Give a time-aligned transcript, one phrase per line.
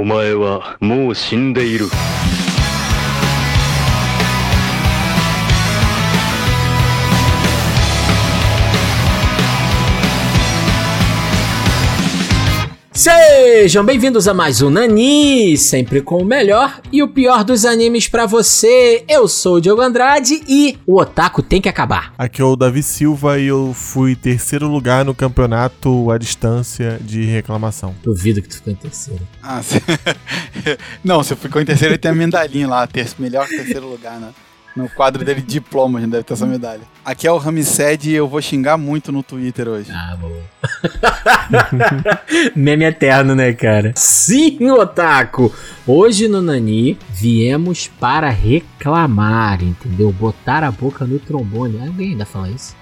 [0.00, 1.84] お前はもう死んでいる。
[13.52, 18.24] Sejam bem-vindos a mais um Nani, sempre com o melhor e o pior dos animes pra
[18.24, 19.04] você.
[19.08, 22.14] Eu sou o Diogo Andrade e o otaku tem que acabar.
[22.16, 27.24] Aqui é o Davi Silva e eu fui terceiro lugar no campeonato à distância de
[27.24, 27.92] reclamação.
[28.04, 29.26] Duvido que tu ficou em terceiro.
[29.42, 29.82] Ah, cê...
[31.02, 33.08] Não, você ficou em terceiro e tem a medalhinha lá, ter...
[33.18, 34.28] melhor que terceiro lugar, né?
[34.76, 36.82] No quadro dele, diploma, deve ter essa medalha.
[37.02, 39.90] Aqui é o Ramsed e eu vou xingar muito no Twitter hoje.
[39.90, 40.42] Ah, boa.
[42.54, 43.92] Meme eterno, né, cara?
[43.96, 45.52] Sim, Otaku!
[45.86, 50.12] Hoje no Nani viemos para reclamar, entendeu?
[50.12, 51.80] Botar a boca no trombone.
[51.80, 52.76] Alguém ainda fala isso?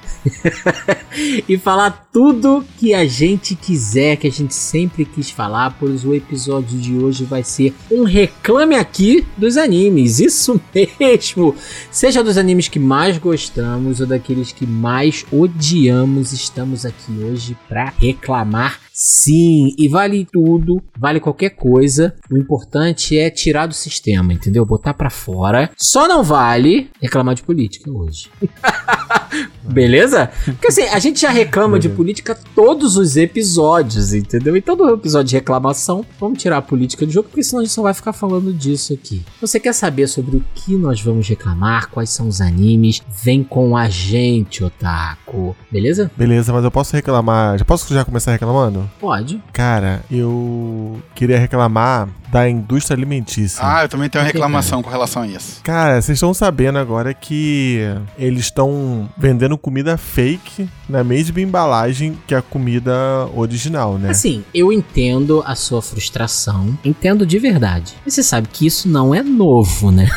[1.48, 6.14] e falar tudo que a gente quiser, que a gente sempre quis falar, pois o
[6.14, 10.18] episódio de hoje vai ser um reclame aqui dos animes.
[10.18, 10.60] Isso
[11.00, 11.54] mesmo!
[11.90, 17.92] Seja dos animes que mais gostamos ou daqueles que mais odiamos, estamos aqui hoje para
[17.96, 22.16] reclamar Sim, e vale tudo, vale qualquer coisa.
[22.28, 24.66] O importante é tirar do sistema, entendeu?
[24.66, 25.70] Botar para fora.
[25.76, 28.28] Só não vale reclamar de política hoje.
[29.62, 30.32] Beleza?
[30.44, 34.56] Porque assim, a gente já reclama de política todos os episódios, entendeu?
[34.56, 37.74] E todo episódio de reclamação, vamos tirar a política do jogo, porque senão a gente
[37.74, 39.22] só vai ficar falando disso aqui.
[39.40, 43.00] Você quer saber sobre o que nós vamos reclamar, quais são os animes?
[43.22, 45.54] Vem com a gente, Otaku.
[45.70, 46.10] Beleza?
[46.16, 47.58] Beleza, mas eu posso reclamar.
[47.58, 48.87] Já posso já começar reclamando?
[49.00, 49.42] Pode.
[49.52, 53.60] Cara, eu queria reclamar da indústria alimentícia.
[53.62, 55.60] Ah, eu também tenho uma reclamação com relação a isso.
[55.62, 57.80] Cara, vocês estão sabendo agora que
[58.18, 62.92] eles estão vendendo comida fake na mesma embalagem que a comida
[63.34, 64.10] original, né?
[64.10, 67.94] Assim, eu entendo a sua frustração, entendo de verdade.
[68.04, 70.08] Mas você sabe que isso não é novo, né?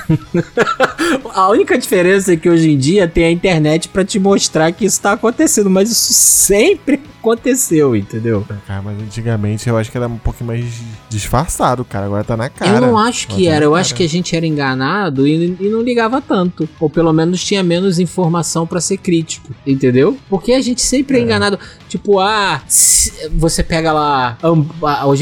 [1.34, 4.86] a única diferença é que hoje em dia tem a internet para te mostrar que
[4.86, 8.46] isso tá acontecendo, mas isso sempre aconteceu, entendeu?
[8.68, 10.66] Cara, mas antigamente eu acho que era um pouquinho mais
[11.10, 12.06] disfarçado, cara.
[12.06, 12.78] Agora tá na cara.
[12.78, 13.66] Eu não acho que tá era.
[13.66, 16.68] Eu acho que a gente era enganado e, e, não ligava tanto.
[16.80, 20.18] Ou pelo menos tinha menos informação para ser crítico, entendeu?
[20.30, 21.60] Porque a gente sempre é, é enganado.
[21.92, 22.62] Tipo, ah,
[23.34, 24.38] você pega lá.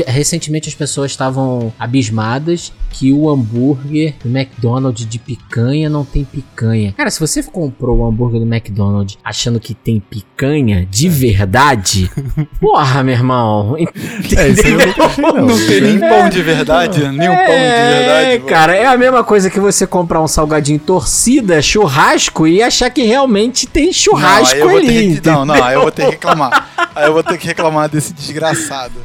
[0.05, 6.93] Recentemente as pessoas estavam abismadas que o hambúrguer do McDonald's de picanha não tem picanha.
[6.95, 11.09] Cara, se você comprou o hambúrguer do McDonald's achando que tem picanha de é.
[11.09, 12.11] verdade,
[12.61, 13.75] porra, meu irmão.
[13.77, 18.29] É, não, não tem nem pão de verdade, é, nem um pão de verdade.
[18.29, 22.91] É, cara, é a mesma coisa que você comprar um salgadinho torcida, churrasco e achar
[22.91, 25.19] que realmente tem churrasco não, ali.
[25.19, 26.58] Que, não, não, aí eu vou ter que reclamar.
[26.95, 28.99] Aí eu vou ter que reclamar desse desgraçado.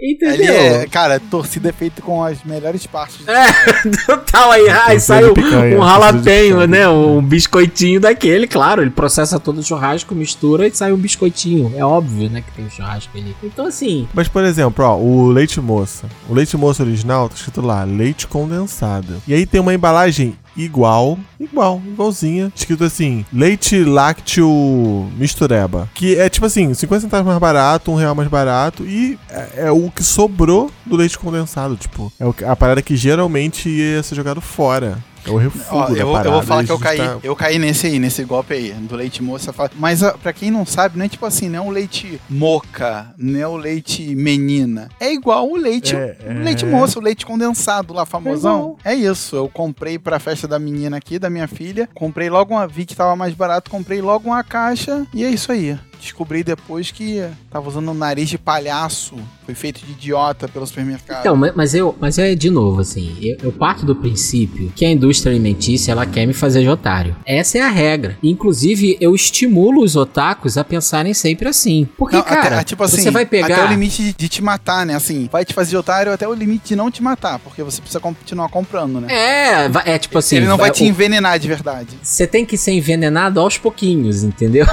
[0.00, 0.54] Entendeu?
[0.54, 3.26] É, cara, torcida é feita com as melhores partes.
[3.26, 5.34] É, tal aí, ai, saiu
[5.76, 6.88] um ralapenho, né?
[6.88, 8.80] Um biscoitinho daquele, claro.
[8.80, 11.72] Ele processa todo o churrasco, mistura e sai um biscoitinho.
[11.76, 13.34] É óbvio, né, que tem o churrasco ali.
[13.42, 14.08] Então, assim.
[14.14, 16.06] Mas, por exemplo, ó, o leite moça.
[16.28, 19.20] O leite moça original tá escrito lá, leite condensado.
[19.26, 25.88] E aí tem uma embalagem igual, igual, igualzinha, escrito assim, leite lácteo mistureba.
[25.94, 29.70] Que é tipo assim, 50 centavos mais barato, um real mais barato, e é, é
[29.70, 32.12] o que sobrou do leite condensado, tipo.
[32.18, 34.98] É a parada que geralmente ia ser jogado fora.
[35.26, 37.18] É o refúgio Ó, eu, eu, vou falar que eu caí, tá...
[37.22, 39.54] eu caí nesse aí, nesse golpe aí, do leite moça.
[39.76, 43.38] Mas pra quem não sabe, não é tipo assim, não é o leite moca, não
[43.38, 44.88] é o leite menina.
[45.00, 46.68] É igual o leite, é, o leite é...
[46.68, 48.76] moça, o leite condensado lá, famosão.
[48.84, 51.88] É, é, isso, eu comprei pra festa da menina aqui, da minha filha.
[51.94, 55.52] Comprei logo uma, vi que tava mais barato, comprei logo uma caixa e é isso
[55.52, 55.78] aí.
[56.00, 59.16] Descobri depois que tava usando um nariz de palhaço.
[59.44, 61.20] Foi feito de idiota pelo supermercado.
[61.20, 64.90] Então, mas eu, mas é de novo, assim, eu, eu, parto do princípio que a
[64.90, 67.16] indústria alimentícia ela quer me fazer de otário.
[67.26, 68.16] Essa é a regra.
[68.22, 71.88] Inclusive, eu estimulo os otakus a pensarem sempre assim.
[71.96, 73.54] Porque, não, cara, até, tipo assim, você vai pegar.
[73.54, 74.94] Até o limite de, de, te matar, né?
[74.94, 77.80] Assim, vai te fazer de otário até o limite de não te matar, porque você
[77.80, 79.08] precisa continuar comprando, né?
[79.10, 80.36] É, é tipo assim.
[80.36, 81.98] Ele não vai, vai te envenenar de verdade.
[82.02, 84.66] Você tem que ser envenenado aos pouquinhos, entendeu?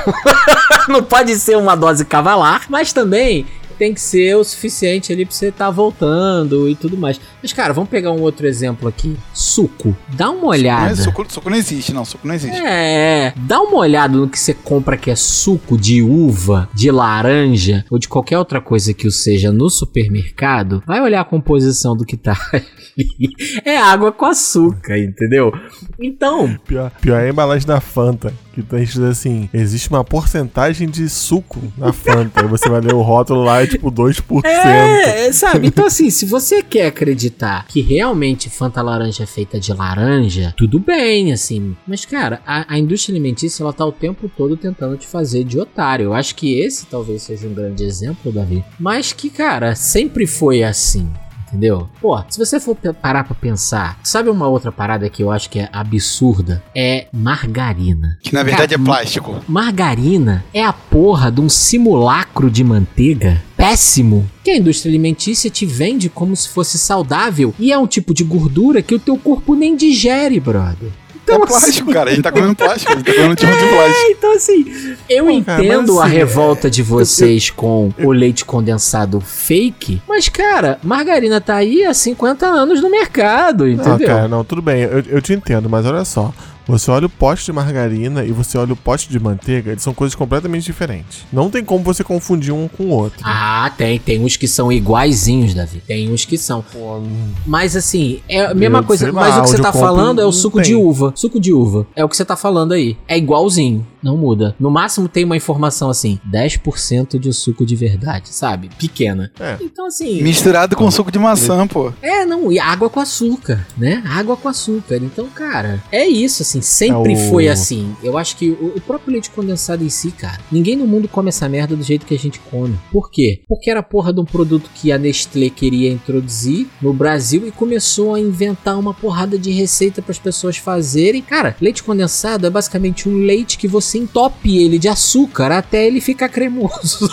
[0.88, 3.46] não pode ser uma dose cavalar, mas também
[3.78, 7.20] tem que ser o suficiente ali pra você estar tá voltando e tudo mais.
[7.42, 9.16] Mas, cara, vamos pegar um outro exemplo aqui.
[9.34, 9.96] Suco.
[10.10, 10.96] Dá uma olhada.
[10.96, 12.04] Suco, suco, suco não existe, não.
[12.04, 12.58] Suco não existe.
[12.58, 13.34] É.
[13.38, 17.98] Dá uma olhada no que você compra que é suco de uva, de laranja ou
[17.98, 20.84] de qualquer outra coisa que o seja no supermercado.
[20.86, 23.30] Vai olhar a composição do que tá ali.
[23.64, 25.54] É água com açúcar, entendeu?
[25.98, 26.58] Então.
[26.66, 28.34] Pior, pior é a embalagem da Fanta.
[28.56, 32.42] Que tá escrito assim: existe uma porcentagem de suco na Fanta.
[32.42, 34.46] Aí você vai ler o rótulo lá e tipo 2%.
[34.46, 35.68] É, sabe?
[35.68, 40.80] Então, assim, se você quer acreditar que realmente Fanta laranja é feita de laranja, tudo
[40.80, 41.76] bem, assim.
[41.86, 45.60] Mas, cara, a, a indústria alimentícia, ela tá o tempo todo tentando te fazer de
[45.60, 46.06] otário.
[46.06, 48.64] Eu acho que esse talvez seja um grande exemplo, Davi.
[48.80, 51.10] Mas que, cara, sempre foi assim
[51.48, 51.90] entendeu?
[52.02, 55.60] Pô, se você for parar pra pensar, sabe uma outra parada que eu acho que
[55.60, 56.64] é absurda?
[56.76, 58.18] É margarina.
[58.22, 59.42] Que na verdade é plástico.
[59.48, 65.66] Margarina é a porra de um simulacro de manteiga péssimo que a indústria alimentícia te
[65.66, 69.56] vende como se fosse saudável e é um tipo de gordura que o teu corpo
[69.56, 70.92] nem digere, brother.
[71.26, 71.94] Então, é plástico, assim...
[71.94, 72.10] cara.
[72.12, 72.92] A gente tá comendo plástico.
[72.92, 74.08] A gente tá comendo um tipo de plástico.
[74.08, 78.46] É, então assim, eu Pô, entendo cara, assim, a revolta de vocês com o leite
[78.46, 83.98] condensado fake, mas, cara, margarina tá aí há 50 anos no mercado, entendeu?
[83.98, 84.84] Não, cara, não, tudo bem.
[84.84, 86.32] Eu, eu te entendo, mas olha só.
[86.68, 89.94] Você olha o pote de margarina e você olha o pote de manteiga, eles são
[89.94, 91.24] coisas completamente diferentes.
[91.32, 93.20] Não tem como você confundir um com o outro.
[93.24, 94.00] Ah, tem.
[94.00, 95.82] Tem uns que são iguaizinhos, Davi.
[95.86, 96.64] Tem uns que são.
[96.64, 97.02] Pô,
[97.46, 99.12] mas assim, é a mesma coisa.
[99.12, 100.70] Mas o que você tá falando é o suco tem.
[100.70, 101.14] de uva.
[101.16, 101.86] Suco de uva.
[101.96, 102.98] É o que você tá falando aí.
[103.08, 103.86] É igualzinho.
[104.02, 104.56] Não muda.
[104.60, 108.70] No máximo tem uma informação assim: 10% de suco de verdade, sabe?
[108.78, 109.32] Pequena.
[109.40, 109.58] É.
[109.62, 110.22] Então, assim.
[110.22, 111.94] Misturado com suco de maçã, pô.
[112.02, 112.52] É, não.
[112.52, 114.04] E água com açúcar, né?
[114.06, 114.98] Água com açúcar.
[114.98, 117.30] Então, cara, é isso, assim assim, sempre é o...
[117.30, 117.96] foi assim.
[118.04, 121.30] Eu acho que o, o, próprio leite condensado em si, cara, ninguém no mundo come
[121.30, 122.78] essa merda do jeito que a gente come.
[122.92, 123.42] Por quê?
[123.48, 128.16] Porque era porra de um produto que a Nestlé queria introduzir no Brasil e começou
[128.16, 131.22] a inventar uma porrada de receita para as pessoas fazerem.
[131.22, 136.02] Cara, leite condensado é basicamente um leite que você entope ele de açúcar até ele
[136.02, 137.10] ficar cremoso.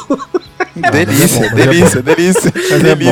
[0.75, 2.53] delícia, delícia, delícia.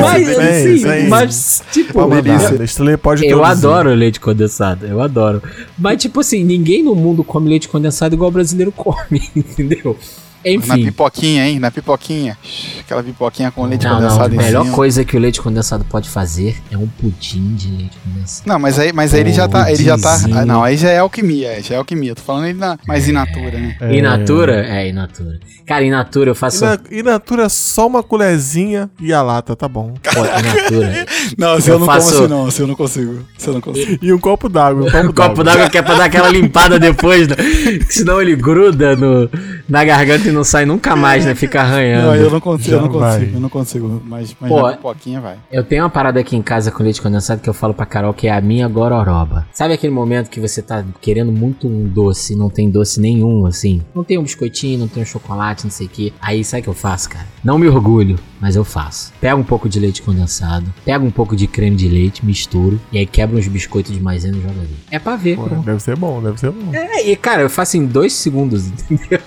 [0.01, 2.97] Mas, assim, mas, tipo, delícia.
[2.97, 5.41] pode eu adoro leite condensado, eu adoro.
[5.77, 9.97] Mas, tipo assim, ninguém no mundo come leite condensado igual o brasileiro come, entendeu?
[10.43, 10.67] Enfim.
[10.67, 11.59] Na pipoquinha, hein?
[11.59, 12.37] Na pipoquinha.
[12.79, 16.09] Aquela pipoquinha com leite não, condensado não, A melhor coisa que o leite condensado pode
[16.09, 18.47] fazer é um pudim de leite condensado.
[18.47, 19.71] Não, mas aí, mas aí ele já tá.
[19.71, 20.17] Ele já tá.
[20.33, 21.61] Ah, não, aí já é alquimia.
[21.61, 22.15] Já é alquimia.
[22.15, 23.77] Tô falando ele na, mais in natura, né?
[23.79, 23.95] É.
[23.95, 24.65] In natura?
[24.67, 25.39] É, in natura.
[25.65, 26.65] Cara, in natura eu faço.
[26.91, 29.93] In natura só uma colherzinha e a lata, tá bom.
[30.13, 31.05] Pô, in natura.
[31.37, 32.13] não, se eu, eu não faço...
[32.13, 32.51] como assim, não.
[32.51, 33.25] Se eu não consigo.
[33.37, 33.99] Se eu não consigo.
[34.01, 34.87] E um copo d'água.
[34.87, 37.35] Um copo, copo d'água que é pra dar aquela limpada depois, né?
[37.89, 39.29] Senão ele gruda no,
[39.69, 41.35] na garganta e não sai nunca mais, né?
[41.35, 42.07] Fica arranhando.
[42.07, 44.01] Não, eu não consigo, eu não consigo, eu não consigo.
[44.05, 45.37] Mas, mas Pô, pipoquinha vai.
[45.51, 48.13] Eu tenho uma parada aqui em casa com leite condensado que eu falo pra Carol
[48.13, 49.45] que é a minha gororoba.
[49.53, 53.45] Sabe aquele momento que você tá querendo muito um doce e não tem doce nenhum,
[53.45, 53.81] assim?
[53.93, 56.13] Não tem um biscoitinho, não tem um chocolate, não sei o que.
[56.21, 57.27] Aí sabe o que eu faço, cara?
[57.43, 59.11] Não me orgulho, mas eu faço.
[59.19, 62.97] Pego um pouco de leite condensado, pego um pouco de creme de leite, misturo, e
[62.97, 64.75] aí quebro uns biscoitos de maisena e jogo ali.
[64.89, 66.73] É pra ver, Pô, Deve ser bom, deve ser bom.
[66.73, 69.19] É, e cara, eu faço em dois segundos, entendeu?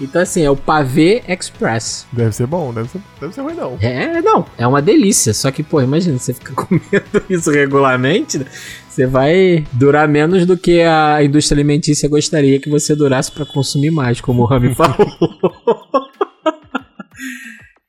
[0.00, 2.06] Então assim, é o pavê express.
[2.12, 3.78] Deve ser bom, deve ser, deve ser ruim não.
[3.80, 5.32] É, não, é uma delícia.
[5.32, 8.40] Só que, pô, imagina, você fica comendo isso regularmente,
[8.88, 13.90] você vai durar menos do que a indústria alimentícia gostaria que você durasse para consumir
[13.90, 14.96] mais, como o Rami falou.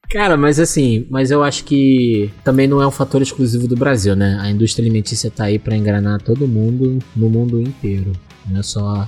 [0.10, 4.16] Cara, mas assim, mas eu acho que também não é um fator exclusivo do Brasil,
[4.16, 4.38] né?
[4.42, 8.14] A indústria alimentícia tá aí para enganar todo mundo no mundo inteiro.
[8.50, 9.08] Não é só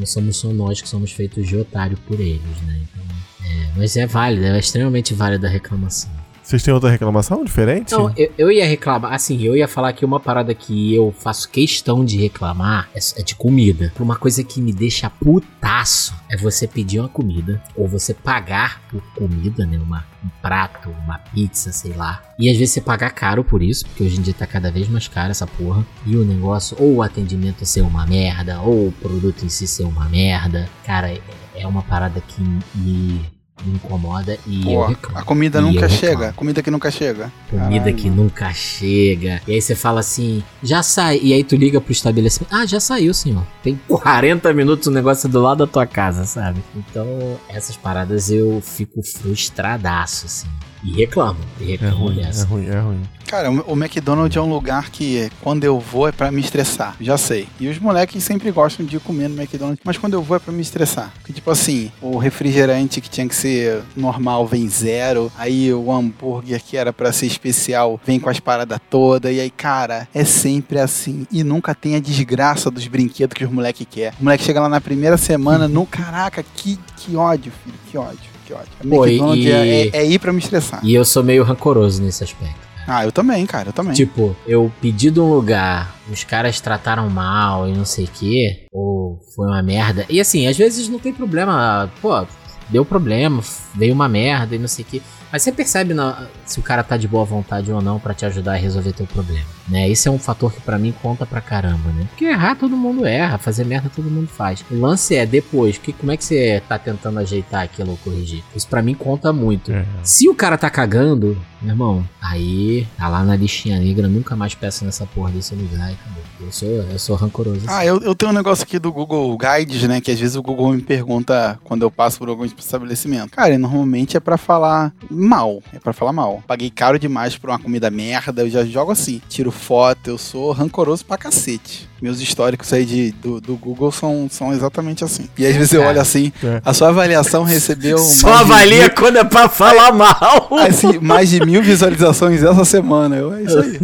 [0.00, 2.80] não somos só nós que somos feitos de otário por eles, né?
[2.82, 3.04] Então,
[3.46, 6.19] é, mas é válido, é extremamente válida a reclamação.
[6.50, 7.92] Vocês têm outra reclamação diferente?
[7.92, 11.48] Não, eu, eu, ia reclamar, assim, eu ia falar que uma parada que eu faço
[11.48, 13.92] questão de reclamar é, é, de comida.
[14.00, 19.00] Uma coisa que me deixa putaço é você pedir uma comida, ou você pagar por
[19.14, 19.78] comida, né?
[19.78, 22.20] Uma, um prato, uma pizza, sei lá.
[22.36, 24.88] E às vezes você pagar caro por isso, porque hoje em dia tá cada vez
[24.88, 25.86] mais caro essa porra.
[26.04, 29.84] E o negócio, ou o atendimento ser uma merda, ou o produto em si ser
[29.84, 30.68] uma merda.
[30.84, 31.20] Cara, é,
[31.54, 32.42] é uma parada que
[32.74, 33.20] me
[33.64, 34.84] me incomoda e Pô.
[35.14, 36.32] A comida e nunca chega.
[36.32, 37.32] Comida que nunca chega.
[37.50, 37.96] Comida Caralho.
[37.96, 39.40] que nunca chega.
[39.46, 41.18] E aí você fala assim, já sai.
[41.22, 42.54] E aí tu liga pro estabelecimento.
[42.54, 43.44] Ah, já saiu, senhor.
[43.62, 46.62] Tem 40 minutos o negócio do lado da tua casa, sabe?
[46.74, 50.48] Então, essas paradas eu fico frustradaço, assim.
[50.82, 51.38] E reclamo.
[51.60, 52.42] E reclamo é ruim, dessa.
[52.42, 53.02] É ruim, é ruim.
[53.30, 57.16] Cara, o McDonald's é um lugar que quando eu vou é para me estressar, já
[57.16, 57.46] sei.
[57.60, 60.52] E os moleques sempre gostam de comer no McDonald's, mas quando eu vou é para
[60.52, 61.12] me estressar.
[61.14, 66.60] Porque, tipo assim, o refrigerante que tinha que ser normal vem zero, aí o hambúrguer
[66.60, 70.80] que era para ser especial vem com as paradas todas, e aí, cara, é sempre
[70.80, 71.24] assim.
[71.30, 74.18] E nunca tem a desgraça dos brinquedos que os moleques querem.
[74.20, 78.29] O moleque chega lá na primeira semana, no caraca, que, que ódio, filho, que ódio,
[78.50, 78.68] que ódio.
[78.84, 79.50] McDonald's e...
[79.50, 80.80] é, é, é ir para me estressar.
[80.82, 82.68] E eu sou meio rancoroso nesse aspecto.
[82.86, 83.92] Ah, eu também, cara, eu também.
[83.92, 88.66] Tipo, eu pedi de um lugar, os caras trataram mal e não sei o quê,
[88.72, 90.04] ou foi uma merda.
[90.08, 92.26] E assim, às vezes não tem problema, pô,
[92.68, 93.42] deu problema,
[93.74, 95.02] veio uma merda e não sei o que.
[95.30, 98.26] Mas você percebe na, se o cara tá de boa vontade ou não para te
[98.26, 99.88] ajudar a resolver teu problema, né?
[99.88, 102.06] Esse é um fator que para mim conta pra caramba, né?
[102.10, 104.64] Porque errar todo mundo erra, fazer merda todo mundo faz.
[104.70, 108.42] O lance é depois, que, como é que você tá tentando ajeitar aquilo ou corrigir?
[108.54, 109.72] Isso para mim conta muito.
[109.72, 109.84] É.
[110.02, 114.54] Se o cara tá cagando, meu irmão, aí tá lá na listinha negra, nunca mais
[114.54, 116.22] peça nessa porra desse lugar e acabou.
[116.40, 117.60] Eu sou, eu sou rancoroso.
[117.66, 120.00] Ah, eu, eu tenho um negócio aqui do Google Guides, né?
[120.00, 123.30] Que às vezes o Google me pergunta quando eu passo por algum estabelecimento.
[123.30, 125.62] Cara, normalmente é para falar mal.
[125.72, 126.42] É para falar mal.
[126.46, 129.20] Paguei caro demais por uma comida merda, eu já jogo assim.
[129.28, 131.88] Tiro foto, eu sou rancoroso pra cacete.
[132.00, 135.28] Meus históricos aí de, do, do Google são, são exatamente assim.
[135.36, 136.60] E às vezes eu olho assim, é.
[136.64, 137.98] a sua avaliação recebeu.
[138.02, 138.94] Só avalia mil...
[138.94, 140.48] quando é pra falar mal.
[140.66, 143.16] Assim, mais de mil visualizações essa semana.
[143.16, 143.80] Eu, é isso aí.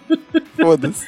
[0.56, 1.04] Foda-se.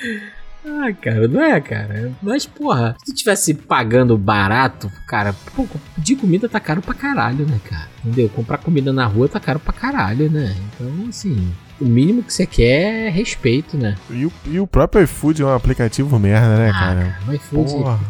[0.66, 2.12] Ah, cara, não é, cara.
[2.20, 7.46] Mas, porra, se tu tivesse pagando barato, cara, pô, pedir comida tá caro pra caralho,
[7.46, 7.88] né, cara?
[8.04, 8.28] Entendeu?
[8.28, 10.54] Comprar comida na rua tá caro pra caralho, né?
[10.74, 13.96] Então, assim, o mínimo que você quer é respeito, né?
[14.10, 17.18] E o, e o próprio iFood é um aplicativo merda, né, ah, cara?
[17.26, 17.72] O iFood.
[17.72, 18.00] Porra.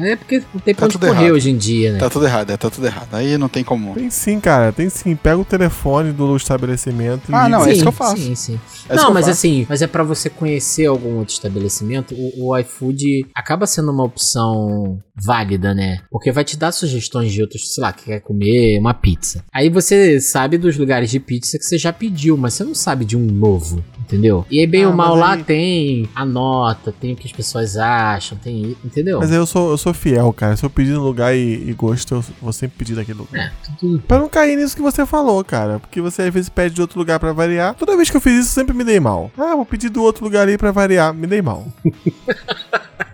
[0.00, 1.34] É porque não tem pra tá onde correr errado.
[1.34, 1.98] hoje em dia, né?
[1.98, 3.08] Tá tudo errado, é, tá tudo errado.
[3.12, 3.94] Aí não tem como.
[3.94, 5.14] Tem sim, cara, tem sim.
[5.14, 7.50] Pega o telefone do estabelecimento ah, e...
[7.50, 8.16] não, sim, é isso que eu faço.
[8.16, 8.60] Sim, sim.
[8.88, 13.26] É não, mas assim, mas é para você conhecer algum outro estabelecimento, o, o iFood
[13.34, 15.98] acaba sendo uma opção válida, né?
[16.10, 19.44] Porque vai te dar sugestões de outros, sei lá, que quer comer uma pizza.
[19.52, 23.04] Aí você sabe dos lugares de pizza que você já pediu, mas você não sabe
[23.04, 24.44] de um novo, entendeu?
[24.50, 25.20] E aí, bem ah, ou mal, aí...
[25.20, 28.76] lá tem a nota, tem o que as pessoas acham, tem.
[28.84, 29.18] Entendeu?
[29.18, 30.56] Mas eu sou, eu sou fiel, cara.
[30.56, 33.46] Se eu pedir no lugar e, e gosto, eu vou sempre pedir daquele lugar.
[33.46, 34.00] É, tudo...
[34.00, 35.78] Pra não cair nisso que você falou, cara.
[35.78, 37.74] Porque você às vezes pede de outro lugar para variar.
[37.74, 39.30] Toda vez que eu fiz isso, sempre me dei mal.
[39.36, 41.14] Ah, vou pedir do outro lugar ali para variar.
[41.14, 41.66] Me dei mal.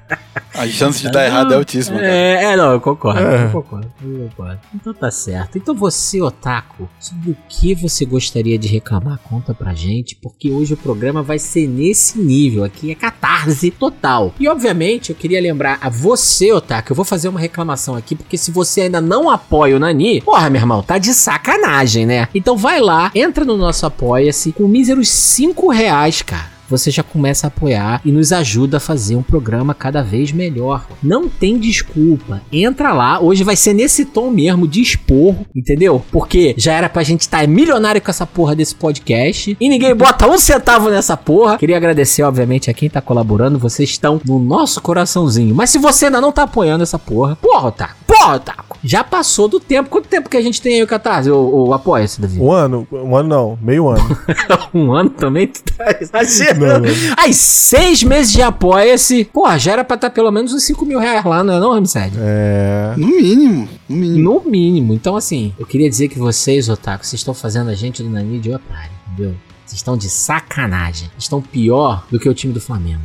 [0.54, 2.10] A chance de dar errado é altíssima, cara.
[2.10, 3.44] É, é, não, eu concordo, é.
[3.44, 4.58] eu concordo, eu concordo.
[4.74, 5.56] Então tá certo.
[5.56, 10.74] Então você, Otaku, sobre o que você gostaria de reclamar, conta pra gente, porque hoje
[10.74, 14.34] o programa vai ser nesse nível aqui, é catarse total.
[14.40, 18.36] E obviamente eu queria lembrar a você, Otaku, eu vou fazer uma reclamação aqui, porque
[18.36, 22.28] se você ainda não apoia o Nani, porra, meu irmão, tá de sacanagem, né?
[22.34, 27.46] Então vai lá, entra no nosso Apoia-se com míseros 5 reais, cara você já começa
[27.46, 30.86] a apoiar e nos ajuda a fazer um programa cada vez melhor.
[31.02, 32.42] Não tem desculpa.
[32.52, 36.02] Entra lá, hoje vai ser nesse tom mesmo de esporro, entendeu?
[36.10, 39.94] Porque já era pra gente estar tá milionário com essa porra desse podcast e ninguém
[39.94, 41.58] bota um centavo nessa porra.
[41.58, 43.58] Queria agradecer, obviamente, a quem tá colaborando.
[43.58, 45.54] Vocês estão no nosso coraçãozinho.
[45.54, 47.90] Mas se você ainda não tá apoiando essa porra, porra, tá?
[48.06, 48.54] Porra, tá?
[48.82, 49.90] Já passou do tempo.
[49.90, 51.30] Quanto tempo que a gente tem aí o Catarse?
[51.30, 52.38] O, o Apoia-se, Davi?
[52.40, 52.86] Um ano.
[52.92, 53.58] Um ano não.
[53.60, 54.18] Meio ano.
[54.72, 55.48] um ano também?
[55.48, 56.86] Tu tá exagerando.
[56.86, 57.14] Não, não.
[57.16, 59.24] Aí, seis meses de Apoia-se.
[59.24, 61.60] Porra, já era pra estar tá pelo menos uns 5 mil reais lá, não é
[61.60, 62.12] não, Ramsed?
[62.18, 62.94] É...
[62.96, 63.68] No mínimo.
[63.88, 64.18] No mínimo.
[64.18, 64.94] No mínimo.
[64.94, 68.38] Então, assim, eu queria dizer que vocês, Otaku, vocês estão fazendo a gente do Nani
[68.38, 69.34] de otário, entendeu?
[69.64, 71.10] Vocês estão de sacanagem.
[71.18, 73.02] Estão pior do que o time do Flamengo.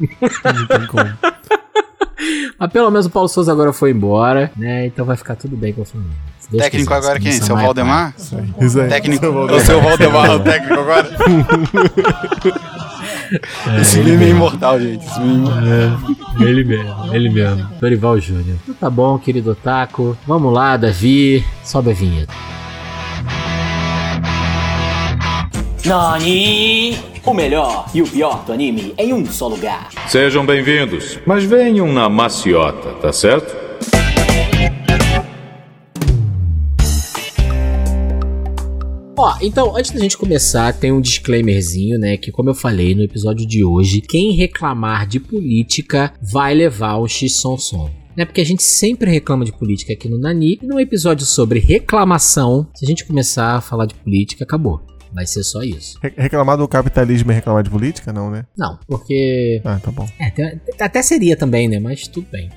[0.00, 1.10] Não tem como.
[2.58, 4.86] Mas pelo menos o Paulo Souza agora foi embora, né?
[4.86, 6.12] Então vai ficar tudo bem com o Flamengo.
[6.50, 7.32] técnico quiser, agora quem?
[7.32, 8.14] Seu Valdemar?
[8.18, 8.88] Isso aí.
[8.88, 11.08] Técnico, o seu Valdemar, o técnico agora?
[13.66, 15.04] É, Esse meme é imortal, gente.
[15.04, 17.68] Esse meme é, ele mesmo, ele mesmo.
[17.78, 18.56] Dorival Júnior.
[18.62, 20.16] Então tá bom, querido Otaku.
[20.26, 21.44] Vamos lá, Davi.
[21.62, 22.32] Sobe a vinheta.
[25.84, 26.98] Nani!
[27.28, 29.90] O melhor e o pior do anime em um só lugar.
[30.08, 33.54] Sejam bem-vindos, mas venham na maciota, tá certo?
[39.14, 42.16] Ó, então, antes da gente começar, tem um disclaimerzinho, né?
[42.16, 47.06] Que, como eu falei no episódio de hoje, quem reclamar de política vai levar o
[47.06, 48.24] X-Som-Som né?
[48.24, 50.58] Porque a gente sempre reclama de política aqui no Nani.
[50.60, 54.87] E num episódio sobre reclamação, se a gente começar a falar de política, acabou.
[55.12, 55.98] Vai ser só isso.
[56.16, 58.44] Reclamar do capitalismo e reclamar de política, não, né?
[58.56, 59.60] Não, porque.
[59.64, 60.08] Ah, tá bom.
[60.20, 61.78] É, até seria também, né?
[61.78, 62.50] Mas tudo bem.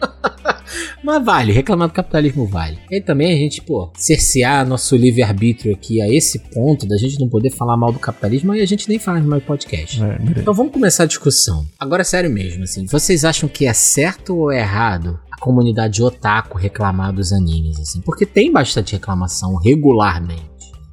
[1.02, 2.78] Mas vale, reclamar do capitalismo vale.
[2.90, 7.28] E também a gente, pô, cercear nosso livre-arbítrio aqui a esse ponto da gente não
[7.28, 10.02] poder falar mal do capitalismo e a gente nem fala mais podcast.
[10.02, 11.66] É, então vamos começar a discussão.
[11.78, 16.58] Agora, sério mesmo, assim, vocês acham que é certo ou é errado a comunidade otaku
[16.58, 18.00] reclamar dos animes, assim?
[18.00, 20.47] Porque tem bastante reclamação regularmente.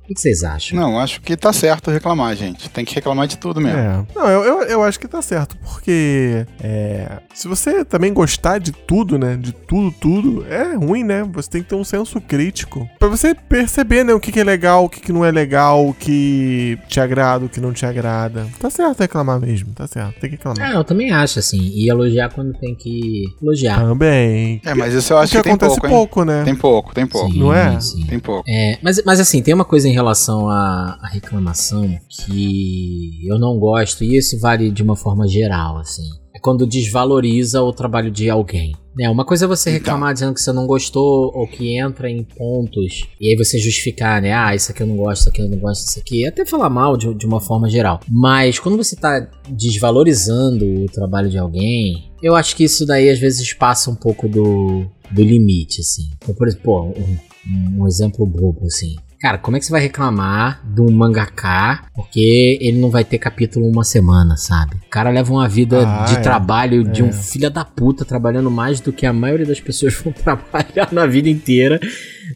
[0.10, 0.80] O que vocês acham?
[0.80, 2.70] Não, acho que tá certo reclamar, gente.
[2.70, 3.80] Tem que reclamar de tudo mesmo.
[3.80, 4.06] É.
[4.16, 8.72] Não, eu, eu, eu acho que tá certo, porque é, se você também gostar de
[8.72, 9.36] tudo, né?
[9.36, 11.24] De tudo, tudo, é ruim, né?
[11.34, 12.88] Você tem que ter um senso crítico.
[13.00, 15.88] Pra você perceber, né, o que, que é legal, o que, que não é legal,
[15.88, 18.48] o que te agrada, o que não te agrada.
[18.60, 20.20] Tá certo reclamar mesmo, tá certo.
[20.20, 20.72] Tem que reclamar.
[20.72, 21.60] É, eu também acho, assim.
[21.74, 23.80] E elogiar quando tem que elogiar.
[23.80, 24.62] Também.
[24.64, 26.44] É, mas isso eu acho que, que acontece tem pouco, pouco, né?
[26.44, 27.32] Tem pouco, tem pouco.
[27.32, 27.80] Sim, não é?
[27.80, 28.06] sim.
[28.06, 28.44] Tem pouco.
[28.48, 33.58] É, mas, mas assim, tem uma coisa em relação à, à reclamação que eu não
[33.58, 36.04] gosto, e isso vale de uma forma geral, assim.
[36.36, 38.74] É quando desvaloriza o trabalho de alguém.
[38.98, 39.80] Né, uma coisa é você Então.
[39.80, 44.22] reclamar dizendo que você não gostou ou que entra em pontos e aí você justificar,
[44.22, 44.32] né?
[44.34, 46.26] Ah, isso aqui eu não gosto, isso aqui eu não gosto, isso aqui.
[46.26, 48.00] Até falar mal de, de uma forma geral.
[48.10, 53.20] Mas quando você tá desvalorizando o trabalho de alguém, eu acho que isso daí às
[53.20, 56.10] vezes passa um pouco do, do limite, assim.
[56.18, 58.96] Então, por exemplo, pô, um, um exemplo bobo, assim.
[59.26, 63.18] Cara, como é que você vai reclamar de um mangaká porque ele não vai ter
[63.18, 64.76] capítulo uma semana, sabe?
[64.86, 66.20] O cara leva uma vida Ah, de é.
[66.20, 67.12] trabalho de um É.
[67.12, 71.28] filho da puta, trabalhando mais do que a maioria das pessoas vão trabalhar na vida
[71.28, 71.80] inteira,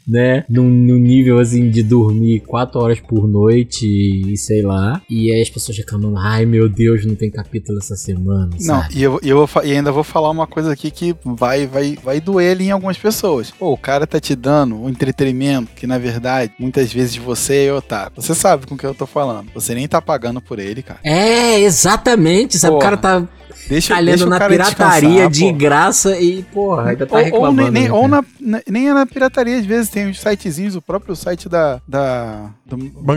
[0.08, 0.46] né?
[0.50, 5.02] Num, num nível assim de dormir quatro horas por noite e sei lá.
[5.10, 8.98] E aí as pessoas reclamando, ai meu Deus, não tem capítulo essa semana, Não, sabe?
[8.98, 12.20] e eu, eu vou e ainda vou falar uma coisa aqui que vai, vai, vai
[12.22, 13.52] doer ali em algumas pessoas.
[13.52, 17.74] Pô, o cara tá te dando um entretenimento que, na verdade, muitas vezes você é
[17.74, 18.22] otaku.
[18.22, 19.50] Você sabe com o que eu tô falando.
[19.54, 21.00] Você nem tá pagando por ele, cara.
[21.04, 22.76] É, exatamente, sabe?
[22.76, 23.28] O Porra, cara tá
[23.68, 25.54] Deixa, calhando deixa o na cara pirataria descansar, de pô.
[25.54, 27.62] graça e, porra, ainda tá ou, ou reclamando.
[27.62, 28.24] nem, nem- né, ou na,
[28.68, 31.82] nem é na pirataria, às vezes tem os sitezinhos, o próprio site da.
[31.88, 32.76] da do,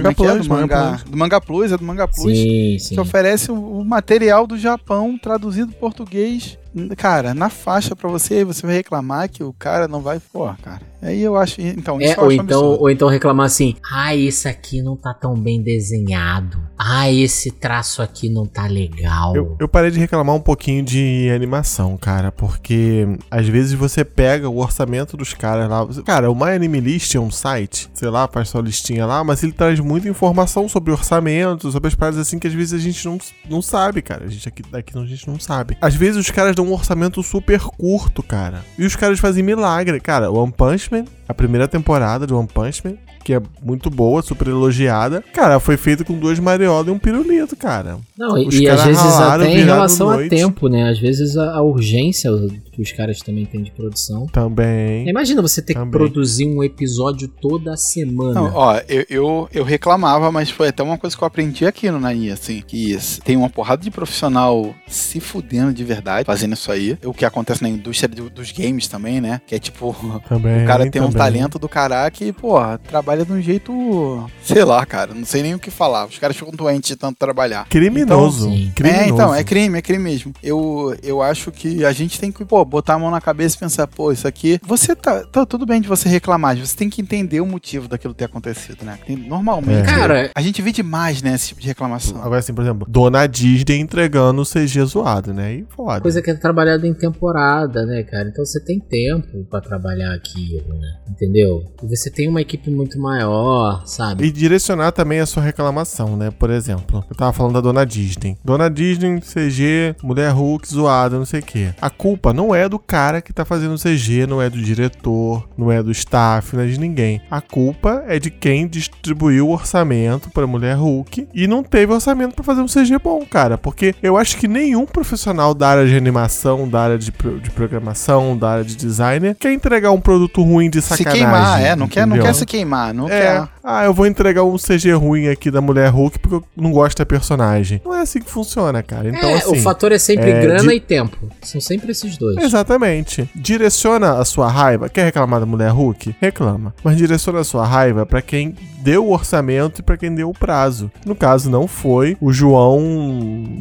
[0.09, 0.33] é que é?
[0.33, 1.03] Plus, do Manga manga, Plus.
[1.11, 2.39] do Manga Plus, é do Manga Plus.
[2.39, 2.95] Sim, sim.
[2.95, 6.59] que oferece o, o material do Japão traduzido em português,
[6.97, 10.81] cara, na faixa pra você, você vai reclamar que o cara não vai, pô, cara.
[11.03, 12.81] Aí eu acho, então, isso É, ou acho então, absurdo.
[12.83, 16.59] ou então reclamar assim: ah, esse aqui não tá tão bem desenhado.
[16.79, 19.35] Ah, esse traço aqui não tá legal.
[19.35, 24.49] Eu, eu parei de reclamar um pouquinho de animação, cara, porque às vezes você pega
[24.49, 25.87] o orçamento dos caras lá.
[26.05, 29.43] Cara, o My Anime List é um site, sei lá, faz sua listinha lá, mas
[29.43, 33.05] ele traz muita informação sobre orçamento, sobre as paradas assim que às vezes a gente
[33.05, 33.19] não,
[33.51, 34.25] não sabe, cara.
[34.25, 35.77] A gente aqui daqui a gente não sabe.
[35.81, 38.65] Às vezes os caras dão um orçamento super curto, cara.
[38.79, 40.01] E os caras fazem milagre.
[40.01, 44.23] Cara, One Punch Man, a primeira temporada de One Punch Man, que é muito boa,
[44.23, 45.23] super elogiada.
[45.33, 47.99] Cara, foi feita com duas mariolas e um pirulito, cara.
[48.19, 50.89] Não, e, Os e às vezes ralaram, até em relação a tempo, né?
[50.89, 52.31] Às vezes a, a urgência
[52.73, 54.27] que os caras também têm de produção.
[54.27, 55.09] Também.
[55.09, 55.93] Imagina você ter que Também.
[55.93, 58.33] produzir um episódio toda semana.
[58.33, 61.91] Não, ó, eu, eu, eu reclamava, mas foi até uma coisa que eu aprendi aqui
[61.91, 66.73] no Nani, assim, que tem uma porrada de profissional se fudendo de verdade, fazendo isso
[66.73, 66.97] aí.
[67.05, 69.41] O que acontece na indústria do- dos games também, né?
[69.47, 69.95] Que é tipo,
[70.29, 70.65] Também.
[70.65, 71.19] o cara tem um também.
[71.19, 75.55] talento do caraca e, porra, trabalha de um jeito, sei lá, cara, não sei nem
[75.55, 76.07] o que falar.
[76.07, 77.67] Os caras ficam doentes de tanto trabalhar.
[77.69, 78.47] Criminoso.
[78.49, 78.73] Então, sim.
[78.75, 79.05] Criminoso.
[79.05, 80.33] É, então, é crime, é crime mesmo.
[80.43, 83.59] Eu, eu acho que a gente tem que, pô, botar a mão na cabeça e
[83.59, 84.59] pensar, pô, isso aqui.
[84.65, 85.25] Você tá.
[85.25, 88.25] tá tudo bem de você reclamar, mas você tem que entender o motivo daquilo ter
[88.25, 88.99] acontecido, né?
[89.07, 89.83] Tem- normalmente.
[89.89, 89.95] É.
[89.95, 92.17] Cara, A gente vê demais, né, esse tipo de reclamação.
[92.23, 95.55] Agora, assim, por exemplo, Dona Disney entregando o CG zoado, né?
[95.55, 96.01] E foda.
[96.01, 98.29] coisa que é trabalhada em temporada, né, cara?
[98.29, 100.89] Então você tem tempo pra trabalhar aquilo, né?
[101.11, 101.63] Entendeu?
[101.83, 104.25] E você tem uma equipe muito maior, sabe?
[104.25, 106.31] E direcionar também a sua reclamação, né?
[106.31, 108.37] Por exemplo, eu tava falando da Dona Disney.
[108.45, 111.75] Dona Disney, CG, Mulher Hulk, zoada, não sei o quê.
[111.81, 115.49] A culpa não é do cara que tá fazendo o CG, não é do diretor,
[115.57, 117.21] não é do staff, não é de ninguém.
[117.31, 122.35] A culpa é de quem distribuiu o orçamento pra Mulher Hulk e não teve orçamento
[122.35, 123.59] pra fazer um CG bom, cara.
[123.59, 127.51] Porque eu acho que nenhum profissional da área de animação, da área de, pro- de
[127.51, 131.23] programação, da área de designer quer entregar um produto ruim de se sacanagem.
[131.23, 133.49] queimar, é, não quer, não quer se queimar, não É, quer.
[133.63, 136.99] ah, eu vou entregar um CG ruim aqui da Mulher Hulk porque eu não gosto
[136.99, 137.81] da personagem.
[137.85, 139.09] Não é assim que funciona, cara.
[139.09, 139.59] Então, é, assim.
[139.59, 141.17] o fator é sempre é, grana de- e tempo.
[141.43, 142.37] São sempre esses dois.
[142.39, 143.29] Exatamente.
[143.35, 144.89] Direciona a sua raiva.
[144.89, 146.15] Quer reclamar da Mulher Hulk?
[146.21, 146.75] Reclama.
[146.83, 150.35] Mas direciona a sua raiva pra quem deu o orçamento e pra quem deu o
[150.35, 150.91] prazo.
[151.07, 152.81] No caso, não foi o João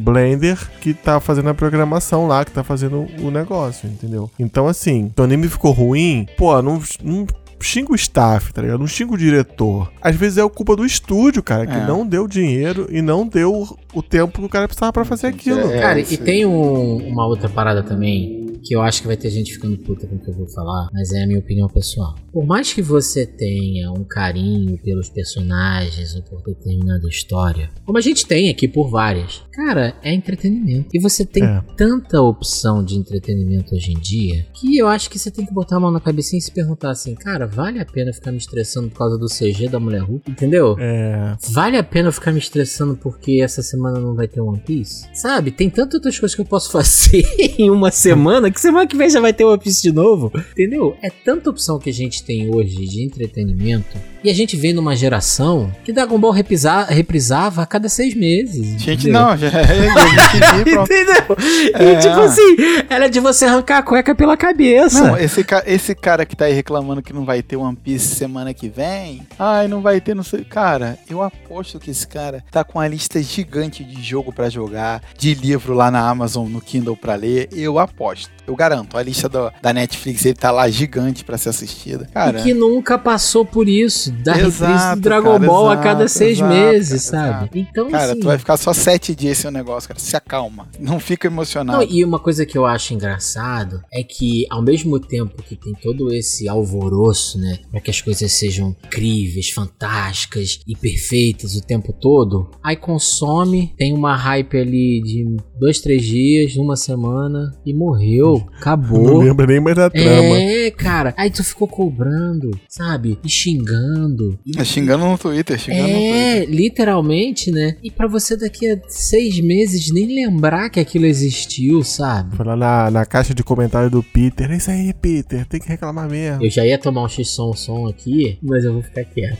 [0.00, 4.30] Blender que tá fazendo a programação lá, que tá fazendo o negócio, entendeu?
[4.38, 6.80] Então, assim, o anime ficou ruim, pô, não.
[7.02, 7.26] não
[7.62, 8.80] Xinga o staff, tá ligado?
[8.80, 9.90] Não xinga o diretor.
[10.00, 11.86] Às vezes é culpa do estúdio, cara, que É.
[11.86, 15.60] não deu dinheiro e não deu o tempo que o cara precisava pra fazer aquilo.
[15.72, 19.30] É, Cara, e tem um- uma outra parada também que eu acho que vai ter
[19.30, 22.14] gente ficando puta com o que eu vou falar, mas é a minha opinião pessoal.
[22.32, 28.00] Por mais que você tenha um carinho pelos personagens ou por determinada história, como a
[28.00, 30.88] gente tem aqui por várias, cara, é entretenimento.
[30.94, 31.62] E você tem é.
[31.76, 35.76] tanta opção de entretenimento hoje em dia que eu acho que você tem que botar
[35.76, 38.88] a mão na cabeça e se perguntar assim, cara, vale a pena ficar me estressando
[38.88, 40.30] por causa do CG da Mulher Hulk?
[40.30, 40.76] Entendeu?
[40.78, 41.36] É.
[41.50, 45.08] Vale a pena ficar me estressando porque essa semana não vai ter One Piece?
[45.14, 45.50] Sabe?
[45.50, 47.24] Tem tantas outras coisas que eu posso fazer
[47.58, 50.32] em uma semana que semana que vem já vai ter One Piece de novo.
[50.52, 50.96] Entendeu?
[51.02, 54.94] É tanta opção que a gente tem hoje de entretenimento e a gente vem numa
[54.94, 58.80] geração que Dragon Ball reprisava, reprisava a cada seis meses.
[58.80, 59.52] Gente, não, já é,
[60.62, 61.36] Entendeu?
[61.74, 61.92] É.
[61.92, 62.56] E tipo assim,
[62.88, 65.02] era de você arrancar a cueca pela cabeça.
[65.02, 68.14] Não, esse, ca esse cara que tá aí reclamando que não vai ter One Piece
[68.14, 69.26] semana que vem.
[69.38, 70.44] Ai, não vai ter, não sei.
[70.44, 75.02] Cara, eu aposto que esse cara tá com uma lista gigante de jogo para jogar,
[75.18, 77.48] de livro lá na Amazon, no Kindle para ler.
[77.52, 78.30] Eu aposto.
[78.46, 82.08] Eu garanto, a lista do, da Netflix ele tá lá gigante para ser assistida.
[82.12, 85.82] Cara, e que nunca passou por isso da reprise do Dragon cara, Ball exato, a
[85.82, 87.44] cada seis exato, meses, cara, sabe?
[87.44, 87.58] Exato.
[87.58, 90.00] Então, cara, assim, tu vai ficar só sete dias sem o negócio, cara.
[90.00, 90.68] Se acalma.
[90.78, 91.78] Não fica emocionado.
[91.78, 95.72] Não, e uma coisa que eu acho engraçado é que, ao mesmo tempo que tem
[95.74, 97.58] todo esse alvoroço, né?
[97.70, 103.92] Pra que as coisas sejam incríveis, fantásticas e perfeitas o tempo todo, aí consome, tem
[103.92, 108.46] uma hype ali de dois, três dias, uma semana e morreu.
[108.58, 109.02] Acabou.
[109.02, 110.36] Não lembra nem mais da trama.
[110.36, 111.14] É, cara.
[111.16, 113.18] Aí tu ficou cobrando, sabe?
[113.24, 114.38] E xingando xingando.
[114.56, 116.54] É, xingando no Twitter, xingando é, no Twitter.
[116.54, 117.76] literalmente, né?
[117.82, 122.36] E para você daqui a seis meses nem lembrar que aquilo existiu, sabe?
[122.42, 124.50] Lá na, na caixa de comentário do Peter.
[124.50, 126.44] É isso aí, Peter, tem que reclamar mesmo.
[126.44, 129.38] Eu já ia tomar um X-som som aqui, mas eu vou ficar quieto.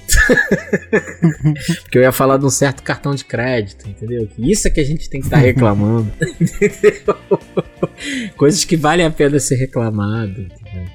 [1.82, 4.28] Porque eu ia falar de um certo cartão de crédito, entendeu?
[4.38, 6.10] Isso é que a gente tem que estar tá reclamando.
[6.40, 7.16] entendeu?
[8.36, 10.46] Coisas que valem a pena ser reclamado.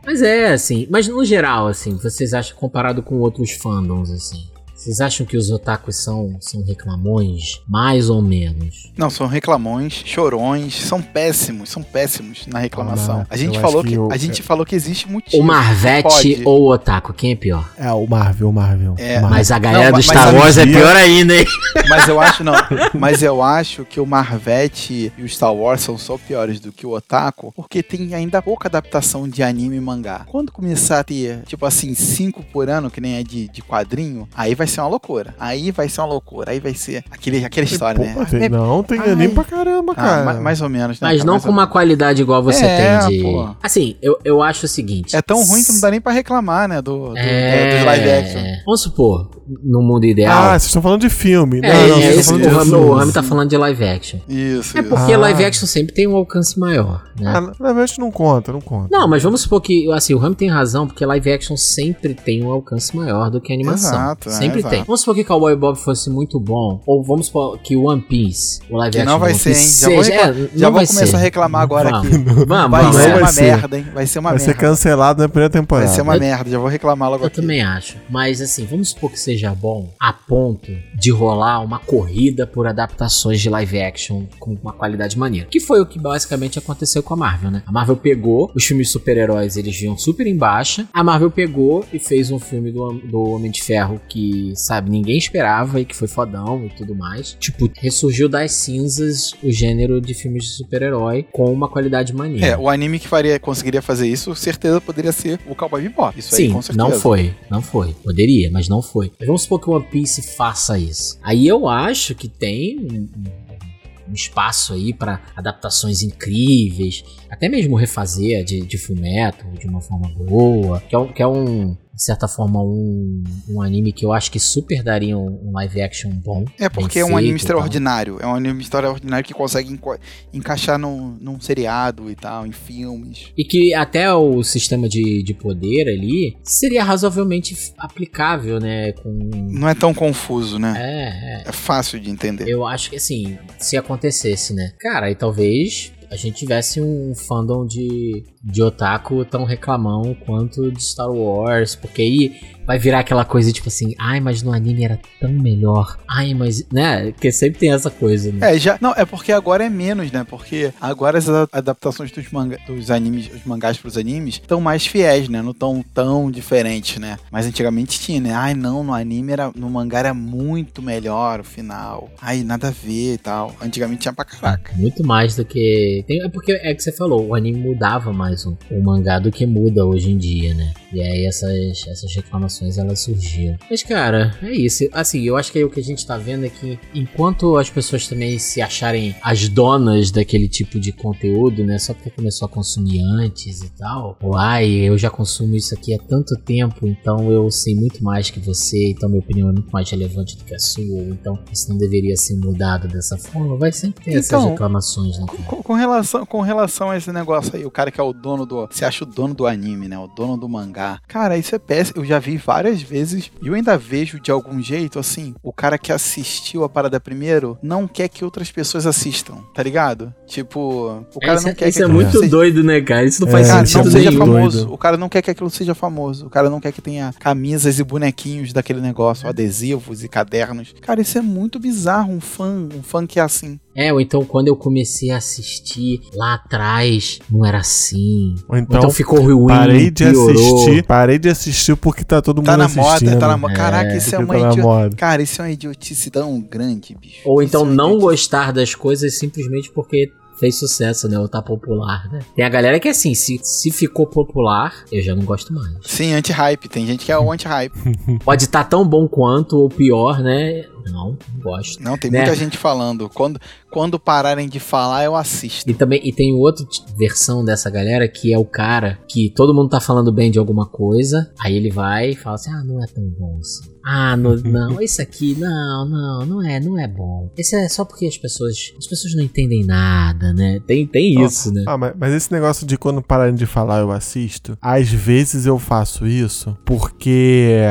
[0.05, 5.01] Mas é, assim, mas no geral, assim, vocês acham comparado com outros fandoms, assim, vocês
[5.01, 7.61] acham que os otakus são, são reclamões?
[7.67, 8.91] Mais ou menos?
[8.95, 13.25] Não, são reclamões, chorões, são péssimos, são péssimos na reclamação.
[13.27, 15.41] a gente, falou que, que eu, a gente falou que existe motivo.
[15.41, 17.67] O Marvete ou o Otaku, quem é pior?
[17.75, 18.95] É, o Marvel, o Marvel.
[18.99, 19.29] É, Marvel.
[19.31, 21.45] Mas a galera não, do Star Wars é pior ainda, hein?
[21.89, 22.53] Mas eu acho, não.
[22.93, 26.85] Mas eu acho que o Marvete e o Star Wars são só piores do que
[26.85, 30.23] o Otaku, porque tem ainda pouca adaptação de anime e mangá.
[30.27, 34.29] Quando começar a ter, tipo assim, cinco por ano, que nem é de, de quadrinho,
[34.35, 35.33] aí vai ser ser uma loucura.
[35.39, 36.51] Aí vai ser uma loucura.
[36.51, 38.25] Aí vai ser aquele, aquela história, né?
[38.29, 39.11] Tem, não, tem Ai.
[39.11, 40.23] anime pra caramba, ah, cara.
[40.23, 41.07] mais, mais, ou menos, né?
[41.09, 43.23] Mas não com uma qualidade igual você é, tem de.
[43.23, 43.55] Pô.
[43.61, 45.15] Assim, eu, eu acho o seguinte.
[45.15, 46.81] É tão ruim que não dá nem pra reclamar, né?
[46.81, 47.79] Do, do, é...
[47.79, 48.41] do live action.
[48.65, 49.29] Vamos supor,
[49.63, 50.31] no mundo ideal.
[50.31, 51.59] Ah, vocês estão falando de filme.
[51.63, 54.19] É, não, não, é, esse, o, Rami, o Rami tá falando de live action.
[54.27, 54.77] Isso.
[54.77, 55.17] É porque ah.
[55.17, 57.33] live action sempre tem um alcance maior, né?
[57.35, 58.89] Ah, live action não conta, não conta.
[58.91, 62.43] Não, mas vamos supor que, assim, o Rami tem razão, porque live action sempre tem
[62.43, 63.93] um alcance maior do que a animação.
[63.93, 64.83] Exato, é, sempre é, tem.
[64.85, 68.77] Vamos supor que Cowboy Bob fosse muito bom, ou vamos supor que One Piece, o
[68.77, 69.11] live que action.
[69.11, 69.55] não vai ser, hein?
[69.55, 71.15] Já vou, é, já vou começar ser.
[71.15, 72.07] a reclamar agora vamos.
[72.07, 72.17] aqui.
[72.47, 73.87] Vamos, vai ser uma merda, hein?
[73.93, 74.45] Vai ser uma vai merda.
[74.45, 75.87] Vai ser cancelado na primeira temporada.
[75.87, 77.39] Vai ser uma eu, merda, já vou reclamar logo eu aqui.
[77.39, 77.97] Eu também acho.
[78.09, 83.41] Mas assim, vamos supor que seja bom a ponto de rolar uma corrida por adaptações
[83.41, 85.47] de live action com uma qualidade maneira.
[85.49, 87.63] Que foi o que basicamente aconteceu com a Marvel, né?
[87.65, 90.87] A Marvel pegou os filmes super-heróis, eles vinham super em baixa.
[90.93, 95.17] A Marvel pegou e fez um filme do, do Homem de Ferro que, sabe, ninguém
[95.17, 97.35] esperava e que foi fodão e tudo mais.
[97.39, 102.45] Tipo, ressurgiu das cinzas o gênero de filmes de super-herói com uma qualidade maneira.
[102.45, 106.17] É, o anime que faria, conseguiria fazer isso, certeza poderia ser o Cowboy Bebop.
[106.17, 106.89] Isso Sim, aí, com certeza.
[106.89, 107.93] não foi, não foi.
[108.03, 109.11] Poderia, mas não foi.
[109.19, 111.17] Mas vamos supor que o One Piece faça isso.
[111.21, 118.61] Aí eu acho que tem um, espaço aí para adaptações incríveis, até mesmo refazer de,
[118.61, 123.23] de Fumeto de uma forma boa, que é, que é um de certa forma, um,
[123.49, 126.45] um anime que eu acho que super daria um, um live action bom.
[126.59, 128.19] É, porque é um anime extraordinário.
[128.21, 129.99] É um anime extraordinário que consegue enca
[130.31, 133.33] encaixar num, num seriado e tal, em filmes.
[133.35, 138.91] E que até o sistema de, de poder ali seria razoavelmente aplicável, né?
[138.91, 139.31] Com...
[139.49, 140.75] Não é tão confuso, né?
[140.77, 141.49] É, é.
[141.49, 142.47] É fácil de entender.
[142.47, 144.71] Eu acho que assim, se acontecesse, né?
[144.79, 150.81] Cara, aí talvez a gente tivesse um fandom de, de otaku tão reclamão quanto de
[150.83, 154.99] Star Wars, porque aí vai virar aquela coisa tipo assim, ai, mas no anime era
[155.21, 155.97] tão melhor.
[156.07, 157.11] Ai, mas, né?
[157.13, 158.55] Porque sempre tem essa coisa, né?
[158.55, 158.77] É, já.
[158.81, 160.25] Não, é porque agora é menos, né?
[160.29, 165.29] Porque agora as adaptações dos, manga, dos animes, os mangás pros animes, estão mais fiéis,
[165.29, 165.41] né?
[165.41, 167.17] Não tão tão diferentes, né?
[167.31, 168.33] Mas antigamente tinha, né?
[168.33, 169.49] Ai, não, no anime era.
[169.55, 172.09] No mangá era muito melhor o final.
[172.21, 173.55] Ai, nada a ver e tal.
[173.61, 174.73] Antigamente tinha pra caraca.
[174.75, 176.03] Muito mais do que.
[176.09, 179.45] é porque é que você falou, o anime mudava mais o, o mangá do que
[179.45, 180.73] muda hoje em dia, né?
[180.91, 183.57] E aí essas, essas reclamações elas surgiam.
[183.69, 184.85] Mas, cara, é isso.
[184.93, 187.69] Assim, eu acho que aí o que a gente tá vendo é que enquanto as
[187.69, 191.77] pessoas também se acharem as donas daquele tipo de conteúdo, né?
[191.77, 194.17] Só porque começou a consumir antes e tal.
[194.21, 198.29] Ou, ai, eu já consumo isso aqui há tanto tempo, então eu sei muito mais
[198.29, 201.69] que você, então minha opinião é muito mais relevante do que a sua, então isso
[201.69, 203.57] não deveria ser mudado dessa forma.
[203.57, 205.25] Vai sempre ter então, essas reclamações, né?
[205.45, 208.45] Com, com, relação, com relação a esse negócio aí, o cara que é o dono
[208.45, 208.67] do.
[208.67, 209.97] Você acha o dono do anime, né?
[209.97, 210.99] O dono do mangá mangá.
[211.07, 212.01] Cara, isso é péssimo.
[212.01, 215.77] Eu já vi várias vezes e eu ainda vejo de algum jeito, assim, o cara
[215.77, 220.13] que assistiu a parada primeiro não quer que outras pessoas assistam, tá ligado?
[220.27, 221.83] Tipo, o cara não é, quer isso que.
[221.83, 222.29] Isso é muito seja...
[222.29, 223.05] doido, né, cara?
[223.05, 224.57] Isso não faz é, sentido não seja famoso.
[224.57, 224.73] Doido.
[224.73, 226.27] O cara não quer que aquilo seja famoso.
[226.27, 230.73] O cara não quer que tenha camisas e bonequinhos daquele negócio, adesivos e cadernos.
[230.81, 232.13] Cara, isso é muito bizarro.
[232.13, 233.59] Um fã, um fã que é assim.
[233.77, 238.33] É, ou então quando eu comecei a assistir lá atrás, não era assim.
[238.49, 240.31] Ou então, ou então ficou ruim, parei de piorou.
[240.31, 242.87] assistir, parei de assistir porque tá todo tá mundo assistindo.
[242.87, 243.53] Tá na moda, tá na moda.
[243.53, 244.95] Caraca, isso é uma tá idiotice.
[244.95, 247.21] Cara, isso é uma idiotice tão grande, bicho.
[247.23, 251.19] Ou então é não gostar das coisas simplesmente porque fez sucesso, né?
[251.19, 252.19] Ou tá popular, né?
[252.35, 255.75] Tem a galera que é assim, se, se ficou popular, eu já não gosto mais.
[255.83, 256.69] Sim, anti-hype.
[256.69, 257.75] Tem gente que é o anti-hype.
[258.23, 260.65] Pode estar tá tão bom quanto ou pior, né?
[260.91, 261.81] Não, não gosto.
[261.81, 262.19] Não, tem né?
[262.19, 263.09] muita gente falando.
[263.09, 263.39] Quando,
[263.71, 265.69] quando pararem de falar, eu assisto.
[265.69, 266.65] E também e tem outra
[266.97, 270.65] versão dessa galera que é o cara que todo mundo tá falando bem de alguma
[270.65, 273.77] coisa, aí ele vai e fala assim: ah, não é tão bom assim.
[273.85, 277.31] Ah, no, não, esse aqui, não, não, não é, não é bom.
[277.37, 280.59] Esse é só porque as pessoas, as pessoas não entendem nada, né?
[280.67, 281.63] Tem, tem isso, né?
[281.67, 285.57] Ah, mas, mas esse negócio de quando pararem de falar eu assisto, às vezes eu
[285.57, 287.61] faço isso porque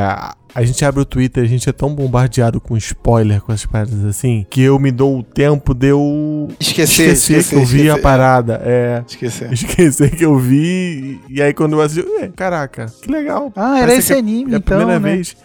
[0.57, 4.03] a gente abre o Twitter, a gente é tão bombardeado com spoiler, com as paradas
[4.07, 7.77] assim, que eu me dou o tempo de eu esquecer, esquecer, esquecer que eu vi
[7.81, 7.90] esquecer.
[7.90, 8.62] a parada.
[8.64, 9.05] É.
[9.07, 9.53] Esquecer.
[9.53, 11.21] Esquecer que eu vi.
[11.29, 13.53] E aí quando eu assisti, caraca, que legal.
[13.55, 14.79] Ah, era esse anime, é a então.
[14.79, 15.14] primeira né?
[15.16, 15.37] vez.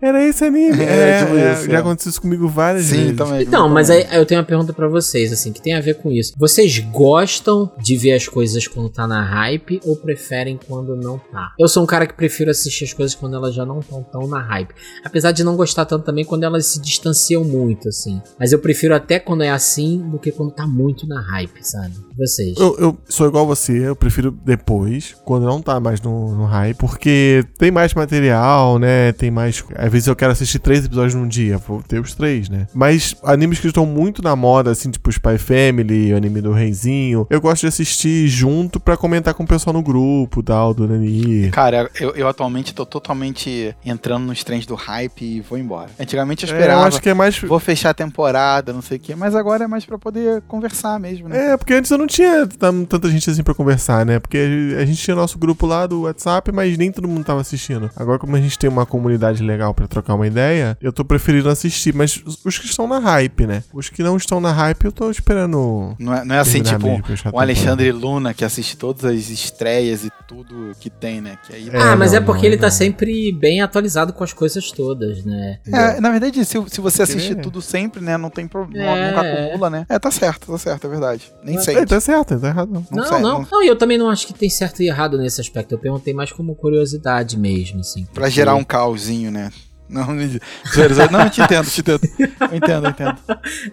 [0.00, 0.78] Era esse anime.
[0.88, 1.80] É, tipo é, isso, já é.
[1.80, 3.16] aconteceu isso comigo várias Sim, vezes.
[3.16, 3.42] Também.
[3.42, 6.10] Então, mas aí eu tenho uma pergunta para vocês, assim, que tem a ver com
[6.10, 6.32] isso.
[6.36, 11.52] Vocês gostam de ver as coisas quando tá na hype ou preferem quando não tá?
[11.58, 14.26] Eu sou um cara que prefiro assistir as coisas quando elas já não estão tão
[14.26, 14.74] na hype.
[15.04, 18.20] Apesar de não gostar tanto também quando elas se distanciam muito, assim.
[18.38, 21.94] Mas eu prefiro até quando é assim do que quando tá muito na hype, sabe?
[22.16, 22.56] Vocês.
[22.58, 26.76] Eu, eu sou igual você, eu prefiro depois, quando não tá mais no, no hype,
[26.76, 29.12] porque tem mais material, né?
[29.12, 32.48] Tem mais às vezes eu quero assistir três episódios num dia, vou ter os três,
[32.48, 32.66] né?
[32.74, 37.26] Mas animes que estão muito na moda, assim, tipo Spy Family, o anime do Reizinho,
[37.30, 41.50] eu gosto de assistir junto para comentar com o pessoal no grupo, tal, do Nani.
[41.50, 45.88] Cara, eu, eu atualmente tô totalmente entrando nos trens do hype e vou embora.
[45.98, 46.82] Antigamente eu esperava.
[46.82, 47.38] É, eu acho que é mais.
[47.38, 51.00] Vou fechar a temporada, não sei o quê, mas agora é mais para poder conversar
[51.00, 51.52] mesmo, né?
[51.52, 54.18] É, porque antes eu não tinha tanta gente assim para conversar, né?
[54.18, 57.90] Porque a gente tinha nosso grupo lá do WhatsApp, mas nem todo mundo tava assistindo.
[57.96, 61.48] Agora, como a gente tem uma comunidade legal para trocar uma ideia, eu tô preferindo
[61.48, 61.94] assistir.
[61.94, 63.62] Mas os que estão na hype, né?
[63.72, 65.94] Os que não estão na hype, eu tô esperando.
[65.98, 66.88] Não é, não é assim, tipo,
[67.32, 71.38] o Alexandre Luna, que assiste todas as estreias e tudo que tem, né?
[71.46, 71.70] Que aí...
[71.72, 74.32] É, ah, mas é não, é porque não, ele tá sempre bem atualizado com as
[74.32, 75.58] coisas todas, né?
[75.66, 78.16] É, na verdade, se, se você assistir tudo sempre, né?
[78.16, 79.10] Não tem problema, é.
[79.10, 79.86] nunca acumula, né?
[79.88, 81.32] É, tá certo, tá certo, é verdade.
[81.42, 81.76] Nem sei.
[81.76, 82.72] É, tá certo, tá errado.
[82.72, 83.46] Não, não, não, não.
[83.50, 85.72] não, eu também não acho que tem certo e errado nesse aspecto.
[85.72, 88.04] Eu perguntei mais como curiosidade mesmo, assim.
[88.06, 88.30] Pra porque...
[88.30, 89.50] gerar um caosinho, né?
[89.88, 92.00] Não, não, eu te entendo, te entendo.
[92.18, 93.18] Eu entendo, eu entendo.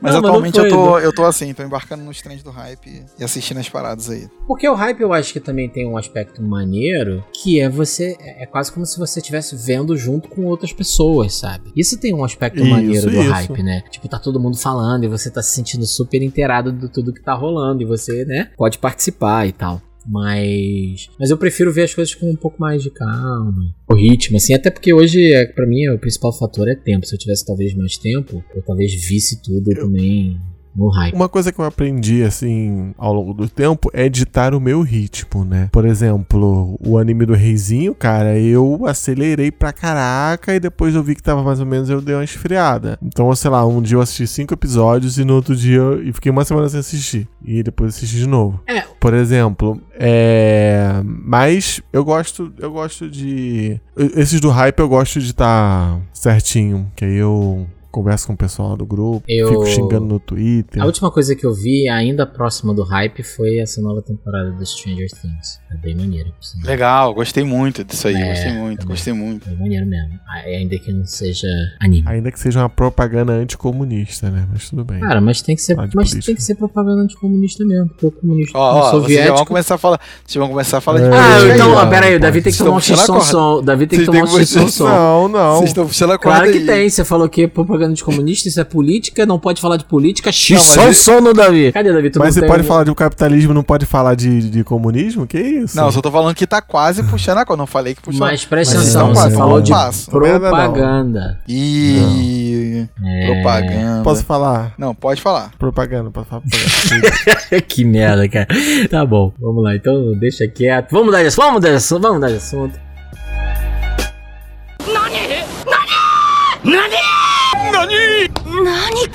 [0.02, 3.04] Mas não, atualmente mas eu, tô, eu tô assim, tô embarcando nos trens do hype
[3.20, 4.28] e assistindo as paradas aí.
[4.48, 8.16] Porque o hype eu acho que também tem um aspecto maneiro, que é você.
[8.20, 11.72] É quase como se você estivesse vendo junto com outras pessoas, sabe?
[11.76, 13.32] Isso tem um aspecto isso, maneiro do isso.
[13.32, 13.84] hype, né?
[13.90, 17.22] Tipo, tá todo mundo falando e você tá se sentindo super inteirado de tudo que
[17.22, 19.82] tá rolando e você, né, pode participar e tal.
[20.08, 21.10] Mas.
[21.20, 23.74] Mas eu prefiro ver as coisas com um pouco mais de calma.
[23.90, 24.54] O ritmo, assim.
[24.54, 27.06] Até porque hoje, é, para mim, o principal fator é tempo.
[27.06, 29.82] Se eu tivesse talvez mais tempo, eu talvez visse tudo eu...
[29.82, 30.40] também
[30.76, 31.16] no hype.
[31.16, 35.46] Uma coisa que eu aprendi, assim, ao longo do tempo é editar o meu ritmo,
[35.46, 35.70] né?
[35.72, 41.16] Por exemplo, o anime do Reizinho, cara, eu acelerei pra caraca e depois eu vi
[41.16, 43.00] que tava mais ou menos, eu dei uma esfriada.
[43.02, 46.32] Então, sei lá, um dia eu assisti cinco episódios e no outro dia eu fiquei
[46.32, 47.28] uma semana sem assistir.
[47.44, 48.60] E depois assisti de novo.
[48.68, 51.02] É, Por exemplo, é.
[51.04, 53.80] Mas eu gosto, eu gosto de.
[54.16, 56.92] Esses do hype eu gosto de estar tá certinho.
[56.96, 59.48] Que aí eu converso com o pessoal do grupo, eu...
[59.48, 60.84] fico xingando no Twitter.
[60.84, 64.66] A última coisa que eu vi, ainda próxima do hype, foi essa nova temporada do
[64.66, 65.62] Stranger Things.
[65.72, 66.34] É bem maneiro.
[66.64, 69.50] Legal, gostei muito disso aí, é, gostei muito, é gostei muito.
[69.50, 70.20] É maneiro mesmo.
[70.28, 71.48] Ainda que não seja
[71.80, 72.04] anime.
[72.06, 74.46] Ainda que seja uma propaganda anticomunista, né?
[74.52, 75.00] Mas tudo bem.
[75.00, 78.58] Cara, mas tem que ser, mas tem que ser propaganda anticomunista mesmo, porque o comunista
[78.58, 79.24] ó, ó, soviético...
[79.24, 82.08] Vocês vão começar a falar, vocês vão começar a falar de Ah, então, ó, pera
[82.08, 83.64] aí, o Davi tem que tomar um x-som.
[83.64, 84.84] Davi tem que tomar um x-som.
[84.84, 85.56] Não, não.
[85.58, 88.50] Vocês estão puxando a corda Claro que tem, você falou que propaganda propaganda de comunista,
[88.50, 90.32] isso é política, não pode falar de política.
[90.32, 91.72] X só o som no Davi.
[91.72, 92.10] Cadê, Davi?
[92.10, 95.28] Tu mas você pode falar de capitalismo, não pode falar de, de comunismo?
[95.28, 95.78] Que isso?
[95.78, 97.58] Não, eu só tô falando que tá quase puxando a coisa.
[97.58, 98.20] Não falei que puxou.
[98.20, 100.10] Mas presta atenção, você falou de passo.
[100.10, 101.40] propaganda.
[101.48, 103.26] E é...
[103.26, 104.04] propaganda.
[104.04, 104.74] Posso falar?
[104.78, 105.52] Não, pode falar.
[105.58, 107.62] Propaganda, pode falar propaganda.
[107.68, 108.48] que merda, cara.
[108.90, 109.76] Tá bom, vamos lá.
[109.76, 110.92] Então deixa quieto.
[110.92, 111.46] Vamos de assunto.
[111.46, 112.02] Vamos assunto.
[112.02, 112.86] Vamos de assunto.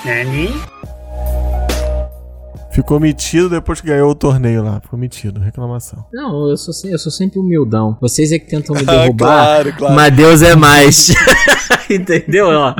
[0.04, 0.48] Nani?
[2.72, 4.80] Ficou metido depois que ganhou o torneio lá.
[4.80, 6.04] Ficou metido, reclamação.
[6.12, 7.98] Não, eu sou, eu sou sempre humildão.
[8.00, 9.26] Vocês é que tentam me derrubar.
[9.26, 9.94] claro, claro.
[9.94, 11.08] Mas Deus é mais.
[11.90, 12.46] Entendeu?
[12.48, 12.74] Ó,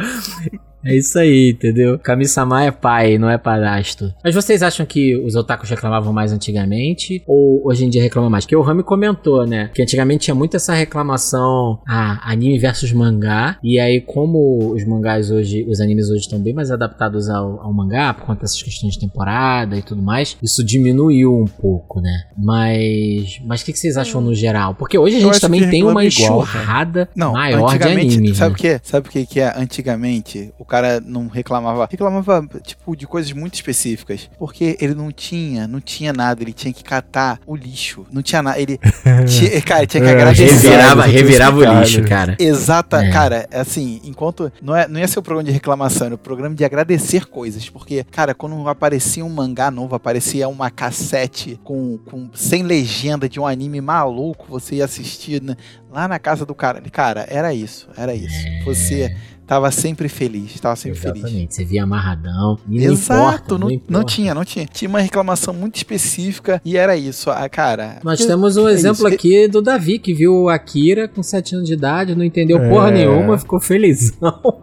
[0.85, 1.99] é isso aí, entendeu?
[1.99, 4.13] Kami-sama é pai, não é padrasto.
[4.25, 7.23] Mas vocês acham que os otakus reclamavam mais antigamente?
[7.27, 8.45] Ou hoje em dia reclamam mais?
[8.45, 9.71] Porque o Rami comentou, né?
[9.75, 13.59] Que antigamente tinha muito essa reclamação ah, anime versus mangá.
[13.63, 17.73] E aí, como os mangás hoje, os animes hoje estão bem mais adaptados ao, ao
[17.73, 22.25] mangá, por conta dessas questões de temporada e tudo mais, isso diminuiu um pouco, né?
[22.37, 23.41] Mas.
[23.45, 24.75] Mas o que, que, vocês acham no geral?
[24.75, 28.35] Porque hoje a gente também tem uma enxurrada maior de anime.
[28.35, 28.55] Sabe né?
[28.55, 28.81] o que?
[28.83, 29.53] Sabe o que, que é?
[29.57, 31.89] Antigamente, o cara não reclamava.
[31.91, 34.31] Reclamava, tipo, de coisas muito específicas.
[34.39, 36.43] Porque ele não tinha, não tinha nada.
[36.43, 38.07] Ele tinha que catar o lixo.
[38.13, 38.59] Não tinha nada.
[38.59, 38.79] Ele.
[39.27, 40.45] tinha, cara, tinha que é, agradecer.
[40.45, 42.37] Revirava, revirava o lixo, cara.
[42.39, 43.11] Exata, é.
[43.11, 44.53] cara, assim, enquanto.
[44.63, 47.69] Não, é, não ia ser o programa de reclamação, era o programa de agradecer coisas.
[47.69, 53.41] Porque, cara, quando aparecia um mangá novo, aparecia uma cassete com, com sem legenda de
[53.41, 55.57] um anime maluco, você ia assistir né,
[55.91, 56.81] lá na casa do cara.
[56.93, 58.47] Cara, era isso, era isso.
[58.47, 58.63] É.
[58.65, 59.17] Você
[59.51, 61.33] tava sempre feliz, tava sempre Exatamente.
[61.33, 61.55] feliz.
[61.55, 62.57] Você via amarradão.
[62.71, 64.65] Exato, não, importa, não, não, tinha, não tinha.
[64.65, 67.33] Tinha uma reclamação muito específica e era isso.
[67.33, 67.99] Ah, cara.
[68.05, 69.15] Nós temos um é exemplo isso.
[69.17, 72.69] aqui do Davi, que viu o Akira com 7 anos de idade, não entendeu é...
[72.69, 74.21] porra nenhuma, ficou felizão.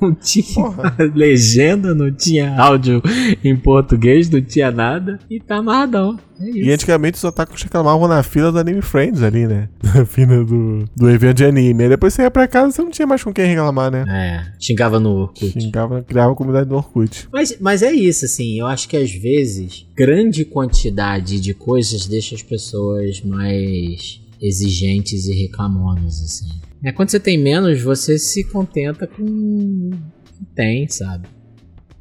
[0.00, 0.96] Não tinha porra.
[1.14, 3.02] legenda, não tinha áudio
[3.42, 5.18] em português, não tinha nada.
[5.28, 6.18] E tá amarradão.
[6.42, 9.68] É e antigamente os otakus reclamavam na fila do Anime Friends ali, né?
[9.94, 11.84] Na fila do, do evento de anime.
[11.84, 14.04] Aí depois você ia pra casa você não tinha mais com quem reclamar, né?
[14.08, 15.52] É, xingava no Orkut.
[15.52, 17.28] Xingava, criava comunidade no Orkut.
[17.32, 22.34] Mas, mas é isso, assim, eu acho que às vezes grande quantidade de coisas deixa
[22.34, 26.48] as pessoas mais exigentes e reclamonas, assim.
[26.84, 31.28] É, quando você tem menos, você se contenta com o que tem, sabe?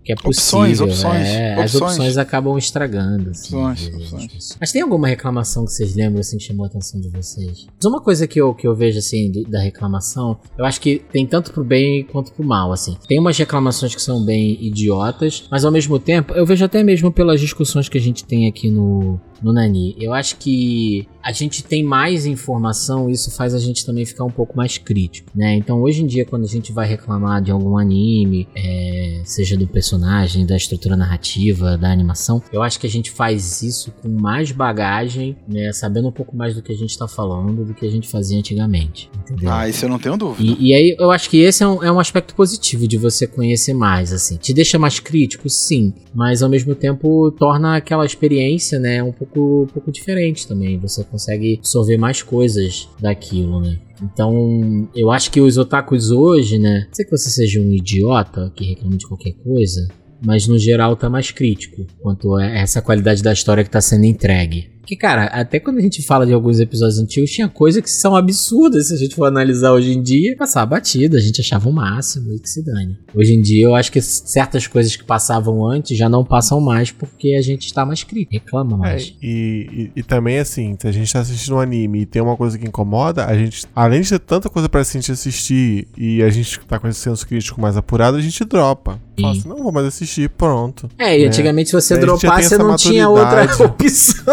[0.03, 0.59] Que é possível.
[0.59, 1.75] Opções, opções, é, opções.
[1.75, 3.29] As opções acabam estragando.
[3.31, 4.57] Assim, opções, opções.
[4.59, 7.67] Mas tem alguma reclamação que vocês lembram assim que chamou a atenção de vocês?
[7.75, 11.25] Mas uma coisa que eu, que eu vejo assim da reclamação, eu acho que tem
[11.25, 12.97] tanto pro bem quanto pro mal, assim.
[13.07, 17.11] Tem umas reclamações que são bem idiotas, mas ao mesmo tempo, eu vejo até mesmo
[17.11, 19.95] pelas discussões que a gente tem aqui no, no Nani.
[19.99, 24.29] Eu acho que a gente tem mais informação, isso faz a gente também ficar um
[24.29, 25.55] pouco mais crítico, né?
[25.55, 29.67] Então hoje em dia, quando a gente vai reclamar de algum anime, é, seja do
[29.91, 34.51] personagem, da estrutura narrativa, da animação, eu acho que a gente faz isso com mais
[34.51, 35.71] bagagem, né?
[35.73, 38.37] Sabendo um pouco mais do que a gente tá falando do que a gente fazia
[38.37, 39.09] antigamente.
[39.19, 39.51] Entendeu?
[39.51, 40.41] Ah, isso eu não tenho dúvida.
[40.41, 43.27] E, e aí eu acho que esse é um, é um aspecto positivo de você
[43.27, 44.37] conhecer mais, assim.
[44.37, 49.63] Te deixa mais crítico, sim, mas ao mesmo tempo torna aquela experiência, né, um pouco,
[49.63, 50.77] um pouco diferente também.
[50.79, 53.77] Você consegue absorver mais coisas daquilo, né?
[54.01, 56.87] Então, eu acho que os otakus hoje, né?
[56.91, 59.87] Sei que você seja um idiota que reclama de qualquer coisa,
[60.25, 64.05] mas no geral tá mais crítico quanto a essa qualidade da história que tá sendo
[64.05, 64.69] entregue.
[64.91, 68.13] Porque, cara, até quando a gente fala de alguns episódios antigos, tinha coisas que são
[68.13, 70.35] absurdas se a gente for analisar hoje em dia.
[70.35, 72.97] Passar batida, a gente achava o máximo e que se dane.
[73.15, 76.91] Hoje em dia, eu acho que certas coisas que passavam antes já não passam mais
[76.91, 79.03] porque a gente está mais crítico, reclama é, mais.
[79.03, 82.21] É, e, e, e, também, assim, se a gente tá assistindo um anime e tem
[82.21, 86.21] uma coisa que incomoda, a gente, além de ter tanta coisa pra gente assistir e
[86.21, 88.99] a gente tá com esse senso crítico mais apurado, a gente dropa.
[89.21, 90.89] Fala assim, não vou mais assistir, pronto.
[90.97, 91.27] É, e né?
[91.27, 94.23] antigamente se você dropasse, você não tinha outra opção.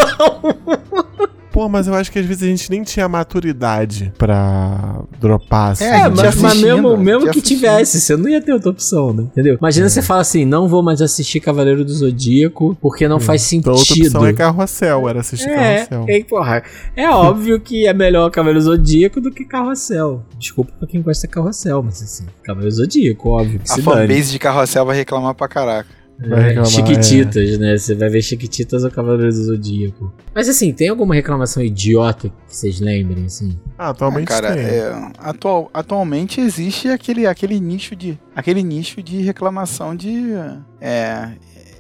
[1.59, 5.87] Pô, mas eu acho que às vezes a gente nem tinha maturidade pra dropar assim.
[5.87, 9.25] É, mas, mas mesmo, mesmo que tivesse, você não ia ter outra opção, né?
[9.25, 9.57] Entendeu?
[9.59, 9.89] Imagina é.
[9.89, 13.21] você fala assim: não vou mais assistir Cavaleiro do Zodíaco porque não hum.
[13.21, 13.73] faz sentido.
[13.73, 16.05] Então, outra opção é Carrossel, era assistir é, Carrossel.
[16.09, 16.63] É, porra,
[16.95, 20.23] é óbvio que é melhor Cavaleiro do Zodíaco do que Carrossel.
[20.39, 23.59] Desculpa pra quem gosta de Carrossel, mas assim, Cavaleiro do Zodíaco, óbvio.
[23.59, 25.98] Que a fanbase de Carrossel vai reclamar pra caraca.
[26.21, 27.59] É, Chiquititas, é.
[27.59, 27.79] né?
[27.79, 30.13] Você vai ver Chiquititas ou Cavaleiro do Zodíaco.
[30.35, 33.59] Mas assim, tem alguma reclamação idiota que vocês lembrem, assim?
[33.79, 34.65] Ah, atualmente ah, cara, tem.
[34.65, 40.33] É, atual, atualmente existe aquele, aquele nicho de aquele nicho de reclamação de
[40.81, 41.31] é,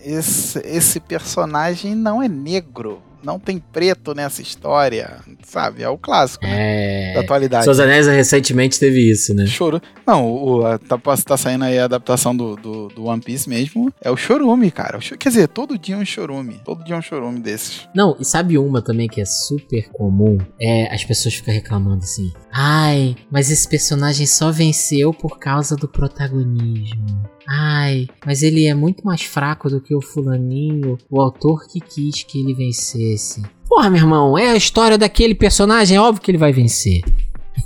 [0.04, 5.82] esse, esse personagem não é negro não tem preto nessa história, sabe?
[5.82, 7.10] É o clássico, né?
[7.10, 7.14] É...
[7.14, 7.64] Da atualidade.
[7.64, 9.46] Seus Anéis recentemente teve isso, né?
[9.46, 9.80] Choro.
[10.06, 13.92] Não, o, a, tá, tá saindo aí a adaptação do, do, do, One Piece mesmo.
[14.00, 14.98] É o chorume, cara.
[14.98, 16.60] O, quer dizer, todo dia é um chorume.
[16.64, 17.88] Todo dia é um chorume desses.
[17.94, 20.38] Não, e sabe uma também que é super comum?
[20.60, 22.32] É as pessoas ficam reclamando assim.
[22.52, 27.37] Ai, mas esse personagem só venceu por causa do protagonismo.
[27.50, 32.22] Ai, mas ele é muito mais fraco do que o fulaninho, o autor que quis
[32.22, 33.42] que ele vencesse.
[33.66, 37.02] Porra, meu irmão, é a história daquele personagem, é óbvio que ele vai vencer.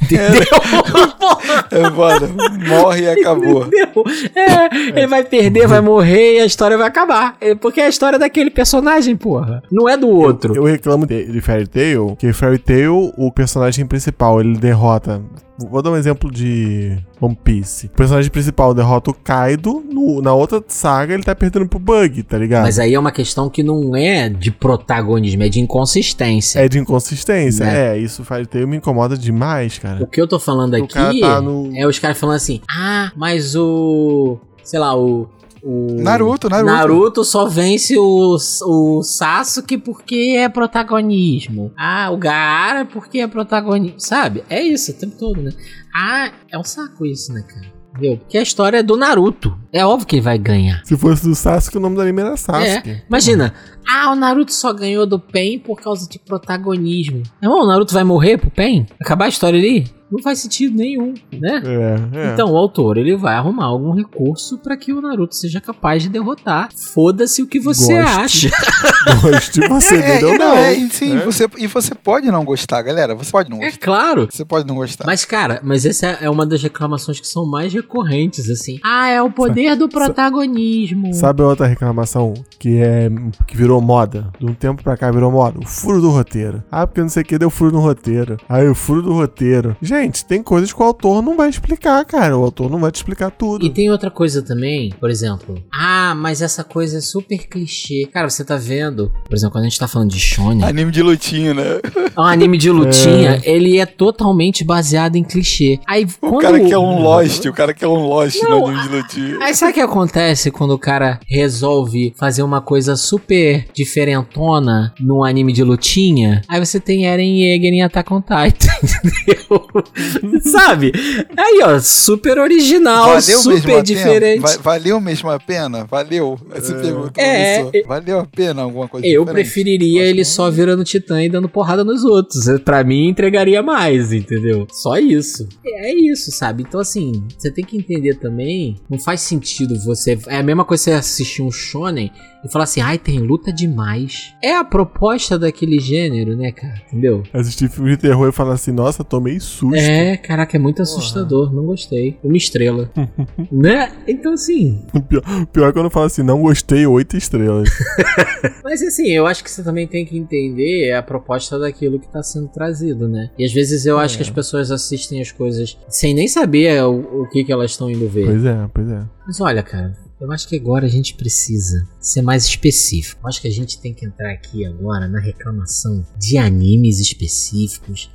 [0.01, 0.43] Entendeu?
[1.70, 2.28] É, mano,
[2.68, 3.66] morre e acabou.
[3.66, 4.05] Entendeu?
[4.35, 7.37] É, ele vai perder, vai morrer e a história vai acabar.
[7.41, 9.62] É, porque é a história daquele personagem, porra.
[9.70, 10.55] Não é do outro.
[10.55, 15.22] Eu, eu reclamo de, de Fairy Tail, que Fairy Tail, o personagem principal, ele derrota
[15.59, 17.87] Vou dar um exemplo de One Piece.
[17.87, 22.23] O personagem principal derrota o Kaido, no, na outra saga ele tá perdendo pro Bug,
[22.23, 22.63] tá ligado?
[22.63, 26.61] Mas aí é uma questão que não é de protagonismo, é de inconsistência.
[26.61, 27.97] É de inconsistência, né?
[27.97, 27.99] é.
[27.99, 30.03] Isso faz ter me incomoda demais, cara.
[30.03, 31.71] O que eu tô falando o aqui tá no...
[31.77, 34.39] é os caras falando assim: ah, mas o.
[34.65, 35.29] Sei lá, o
[35.63, 36.73] o Naruto, Naruto.
[36.73, 38.37] Naruto só vence o,
[38.67, 41.73] o Sasuke porque é protagonismo.
[41.77, 44.01] Ah, o Gaara porque é protagonismo.
[44.01, 44.43] Sabe?
[44.51, 45.53] É isso o tempo todo, né?
[45.95, 47.73] Ah, é um saco isso, né, cara?
[47.93, 48.17] Entendeu?
[48.19, 49.57] Porque a história é do Naruto.
[49.73, 50.81] É óbvio que ele vai ganhar.
[50.85, 52.91] Se fosse do Sasuke, o nome do anime era Sasuke.
[52.91, 53.03] É.
[53.09, 53.55] Imagina.
[53.87, 57.23] Ah, o Naruto só ganhou do Pen por causa de protagonismo.
[57.41, 58.87] Irmão, o Naruto vai morrer pro Pen?
[58.99, 59.87] Acabar a história ali?
[60.13, 61.63] Não faz sentido nenhum, né?
[61.65, 62.33] É, é.
[62.35, 66.11] Então o autor ele vai arrumar algum recurso para que o Naruto seja capaz de
[66.11, 66.69] derrotar.
[66.77, 68.49] Foda-se o que você Goste.
[68.49, 68.51] acha.
[69.23, 70.37] Goste você é, não.
[70.37, 71.25] não é, sim, é.
[71.25, 73.15] Você, e você pode não gostar, galera.
[73.15, 73.77] Você pode não é gostar.
[73.77, 74.29] É claro.
[74.31, 75.07] Você pode não gostar.
[75.07, 78.79] Mas cara, mas essa é uma das reclamações que são mais recorrentes assim.
[78.85, 81.15] Ah, é o poder do protagonismo.
[81.15, 83.09] Sabe outra reclamação que é
[83.47, 84.31] que virou moda?
[84.39, 85.59] De um tempo para cá virou moda.
[85.59, 86.63] O furo do roteiro.
[86.71, 88.37] Ah, porque não sei o que deu furo no roteiro.
[88.49, 89.77] Aí o furo do roteiro.
[89.81, 92.37] Gente, Gente, tem coisas que o autor não vai explicar, cara.
[92.37, 93.65] O autor não vai te explicar tudo.
[93.65, 95.63] E tem outra coisa também, por exemplo.
[95.73, 98.09] Ah, mas essa coisa é super clichê.
[98.13, 100.65] Cara, você tá vendo, por exemplo, quando a gente tá falando de shonen...
[100.65, 101.63] Anime de lutinha, né?
[102.19, 103.51] Um anime de lutinha, é.
[103.51, 105.81] ele é totalmente baseado em clichê.
[105.87, 106.43] Aí, o quando...
[106.43, 108.97] cara que é um Lost, o cara que é um Lost não, no anime de
[108.97, 109.39] lutinha.
[109.41, 115.25] Aí sabe o que acontece quando o cara resolve fazer uma coisa super diferentona no
[115.25, 116.43] anime de lutinha?
[116.49, 118.69] Aí você tem Eren Yeager em Attack on Titan,
[119.03, 119.83] entendeu?
[120.43, 120.93] Sabe?
[121.36, 124.59] Aí, ó, super original, valeu super diferente.
[124.61, 125.84] valeu mesmo a pena?
[125.84, 126.38] Valeu?
[126.55, 127.70] Você perguntou é, isso.
[127.86, 129.45] Valeu a pena alguma coisa Eu diferente?
[129.45, 132.45] preferiria ele só virando titã e dando porrada nos outros.
[132.64, 134.66] Pra mim, entregaria mais, entendeu?
[134.70, 135.49] Só isso.
[135.64, 136.64] É isso, sabe?
[136.66, 140.18] Então, assim, você tem que entender também, não faz sentido você...
[140.26, 142.11] É a mesma coisa você assistir um shonen
[142.45, 144.34] e falar assim, ai, tem luta demais.
[144.43, 146.82] É a proposta daquele gênero, né, cara?
[146.88, 147.22] Entendeu?
[147.32, 149.76] Assistir filme de terror e falar assim, nossa, tomei susto.
[149.83, 151.57] É, caraca, é muito assustador, Porra.
[151.57, 152.18] não gostei.
[152.22, 152.91] Uma estrela.
[153.51, 153.93] né?
[154.07, 154.85] Então, assim.
[155.09, 157.68] Pior, pior é quando fala assim, não gostei, oito estrelas.
[158.64, 162.22] Mas assim, eu acho que você também tem que entender a proposta daquilo que tá
[162.22, 163.30] sendo trazido, né?
[163.39, 164.05] E às vezes eu é.
[164.05, 167.72] acho que as pessoas assistem as coisas sem nem saber o, o que, que elas
[167.72, 168.26] estão indo ver.
[168.26, 169.03] Pois é, pois é.
[169.26, 173.20] Mas olha, cara, eu acho que agora a gente precisa ser mais específico.
[173.24, 178.09] Eu acho que a gente tem que entrar aqui agora na reclamação de animes específicos,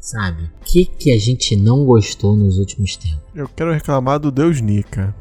[0.00, 0.44] sabe?
[0.44, 3.20] O que, que a gente não gostou nos últimos tempos?
[3.34, 5.14] Eu quero reclamar do Deus Nika.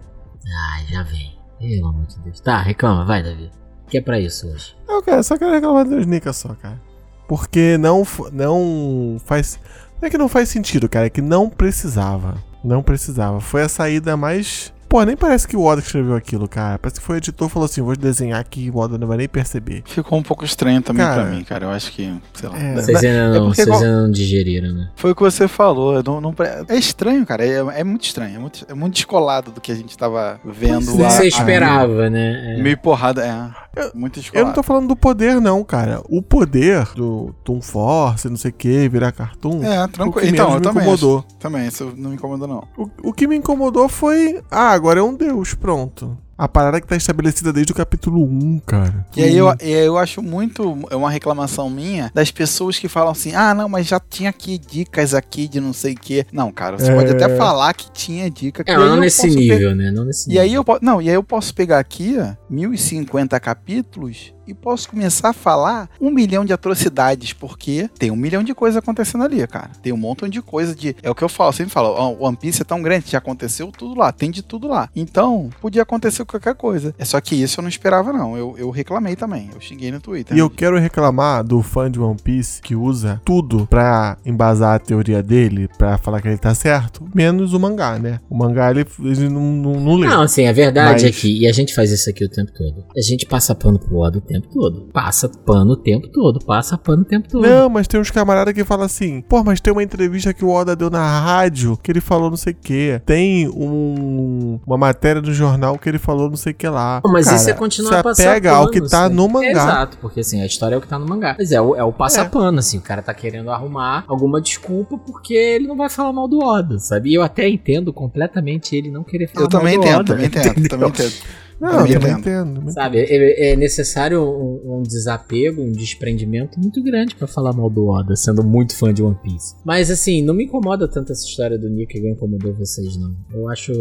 [0.48, 1.38] Ah, já vem.
[1.60, 2.40] Pelo amor de Deus.
[2.40, 3.52] Tá, reclama, vai, Davi.
[3.88, 4.76] Que é pra isso hoje?
[4.88, 6.82] Eu quero, só quero reclamar do Deus Nika só, cara.
[7.28, 9.60] Porque não, não faz.
[10.02, 12.42] Não é que não faz sentido, cara, é que não precisava.
[12.64, 13.40] Não precisava.
[13.40, 16.80] Foi a saída mais Pô, nem parece que o Oda escreveu aquilo, cara.
[16.80, 19.08] Parece que foi o editor e falou assim: vou desenhar aqui e o Oda não
[19.08, 19.84] vai nem perceber.
[19.86, 21.66] Ficou um pouco estranho também cara, pra mim, cara.
[21.66, 22.58] Eu acho que, sei lá.
[22.58, 24.90] É, vocês ainda é não, é vocês ainda não digeriram, né?
[24.96, 26.02] Foi o que você falou.
[26.04, 26.36] Não, não,
[26.68, 27.46] é estranho, cara.
[27.46, 28.36] É, é, muito estranho.
[28.36, 31.12] É muito, é muito descolado do que a gente tava vendo lá.
[31.12, 32.56] Você esperava, né?
[32.58, 32.62] É.
[32.62, 33.80] Meio porrada, é.
[33.80, 34.44] Eu, muito descolado.
[34.44, 36.02] Eu não tô falando do poder, não, cara.
[36.10, 39.64] O poder do Toon Force, não sei o que, virar cartoon.
[39.64, 40.28] É, tranquilo.
[40.28, 40.82] Então, eu também.
[40.82, 41.20] Incomodou.
[41.20, 42.68] Acho, também, isso não me incomodou, não.
[42.76, 44.42] O, o que me incomodou foi.
[44.50, 48.60] Ah, agora é um deus, pronto a parada que tá estabelecida desde o capítulo 1,
[48.66, 49.06] cara.
[49.14, 50.88] E aí eu, eu acho muito.
[50.90, 54.58] É uma reclamação minha das pessoas que falam assim: ah, não, mas já tinha aqui
[54.58, 56.26] dicas aqui de não sei o quê.
[56.32, 56.96] Não, cara, você é...
[56.96, 58.64] pode até falar que tinha dica.
[58.66, 59.92] É, não nesse nível, né?
[59.92, 60.44] Não nesse e nível.
[60.44, 65.30] aí eu Não, e aí eu posso pegar aqui, ó, 1050 capítulos e posso começar
[65.30, 69.70] a falar um milhão de atrocidades, porque tem um milhão de coisas acontecendo ali, cara.
[69.82, 70.96] Tem um montão de coisa de.
[71.04, 73.72] É o que eu falo, sempre falo, o One Piece é tão grande, já aconteceu
[73.72, 74.90] tudo lá, tem de tudo lá.
[74.96, 76.94] Então, podia acontecer qualquer coisa.
[76.98, 78.38] É só que isso eu não esperava, não.
[78.38, 79.50] Eu, eu reclamei também.
[79.54, 80.36] Eu xinguei no Twitter.
[80.36, 84.80] E eu quero reclamar do fã de One Piece que usa tudo pra embasar a
[84.80, 88.20] teoria dele, pra falar que ele tá certo, menos o mangá, né?
[88.30, 90.08] O mangá ele, ele não, não, não lê.
[90.08, 91.04] Não, assim, a verdade Mas...
[91.04, 92.86] é que, e a gente faz isso aqui o tempo todo.
[92.96, 94.90] A gente passa pano pro Oda o tempo todo.
[94.94, 97.42] Passa pano o tempo todo, passa pano o tempo todo.
[97.42, 100.50] Não, mas tem uns camaradas que falam assim: pô, mas tem uma entrevista que o
[100.50, 103.02] Oda deu na rádio que ele falou não sei o que.
[103.06, 107.02] Tem um, uma matéria no jornal que ele falou não sei o que lá.
[107.06, 108.26] Mas Cara, isso é continuar passando.
[108.26, 109.16] pega ao que tá assim.
[109.16, 109.50] no mangá.
[109.50, 111.36] Exato, porque assim, a história é o que tá no mangá.
[111.38, 112.60] Mas é o, é o passapano, é.
[112.60, 112.78] assim.
[112.78, 116.80] O cara tá querendo arrumar alguma desculpa porque ele não vai falar mal do Oda,
[116.80, 117.12] sabe?
[117.12, 119.90] E eu até entendo completamente ele não querer falar eu mal do Oda.
[119.90, 121.14] Eu também entendo, também entendo, também entendo.
[121.60, 122.20] Não, eu entendo.
[122.20, 122.72] entendo.
[122.72, 127.88] Sabe, é, é necessário um, um, desapego, um desprendimento muito grande para falar mal do
[127.88, 129.56] Oda, sendo muito fã de One Piece.
[129.66, 133.16] Mas assim, não me incomoda tanto essa história do Nick igual incomodou vocês, não.
[133.34, 133.74] Eu acho.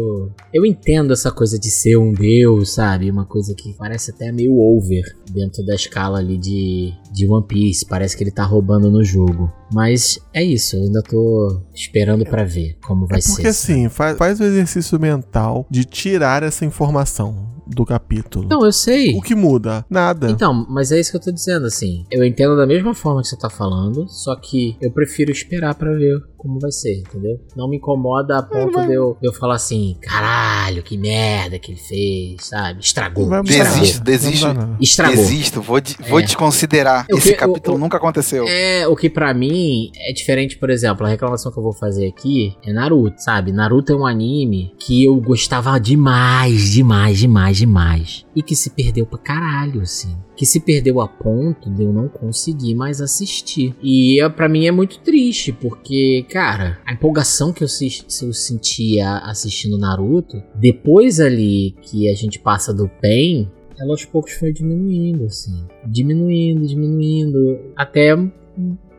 [0.53, 3.09] Eu entendo essa coisa de ser um deus, sabe?
[3.09, 7.85] Uma coisa que parece até meio over dentro da escala ali de, de One Piece.
[7.85, 9.51] Parece que ele tá roubando no jogo.
[9.71, 13.35] Mas é isso, eu ainda tô esperando para ver como vai é porque, ser.
[13.35, 18.47] Porque assim, faz, faz o exercício mental de tirar essa informação do capítulo.
[18.49, 19.15] Não, eu sei.
[19.15, 19.85] O que muda?
[19.89, 20.29] Nada.
[20.29, 22.05] Então, mas é isso que eu tô dizendo, assim.
[22.11, 25.93] Eu entendo da mesma forma que você tá falando, só que eu prefiro esperar para
[25.93, 27.37] ver como vai ser, entendeu?
[27.55, 31.73] Não me incomoda a ponto de, eu, de eu falar assim, caralho, que merda que
[31.73, 32.79] ele fez, sabe?
[32.79, 33.29] Estragou.
[33.43, 34.47] Desisto, desisto.
[34.79, 35.17] Estragou.
[35.17, 36.23] Desisto, vou, de, vou é.
[36.23, 37.05] desconsiderar.
[37.11, 38.45] O Esse que, capítulo o, nunca aconteceu.
[38.47, 42.07] É, o que para mim é diferente, por exemplo, a reclamação que eu vou fazer
[42.07, 43.51] aqui é Naruto, sabe?
[43.51, 48.25] Naruto é um anime que eu gostava demais, demais, demais, demais.
[48.33, 52.07] E que se perdeu pra caralho, assim que se perdeu a ponto de eu não
[52.07, 53.75] conseguir mais assistir.
[53.83, 59.17] E é, para mim é muito triste, porque, cara, a empolgação que eu, eu sentia
[59.17, 65.25] assistindo Naruto, depois ali que a gente passa do Pen, ela aos poucos foi diminuindo,
[65.25, 65.67] assim.
[65.85, 67.59] Diminuindo, diminuindo.
[67.75, 68.15] Até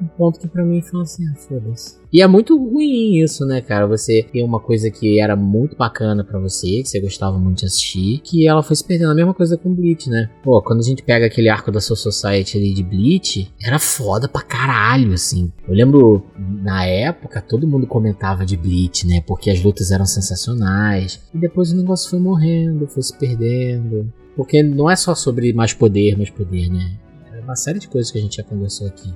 [0.00, 2.00] um ponto que pra mim foi assim, ah, foda-se.
[2.12, 3.86] E é muito ruim isso, né, cara?
[3.86, 7.66] Você tem uma coisa que era muito bacana para você, que você gostava muito de
[7.66, 9.12] assistir, que ela foi se perdendo.
[9.12, 10.28] A mesma coisa com Bleach, né?
[10.42, 14.28] Pô, quando a gente pega aquele arco da Soul Society ali de Bleach, era foda
[14.28, 15.52] pra caralho, assim.
[15.68, 19.20] Eu lembro, na época, todo mundo comentava de Bleach, né?
[19.24, 21.20] Porque as lutas eram sensacionais.
[21.32, 24.12] E depois o negócio foi morrendo, foi se perdendo.
[24.34, 26.98] Porque não é só sobre mais poder, mais poder, né?
[27.32, 29.12] É uma série de coisas que a gente já conversou aqui.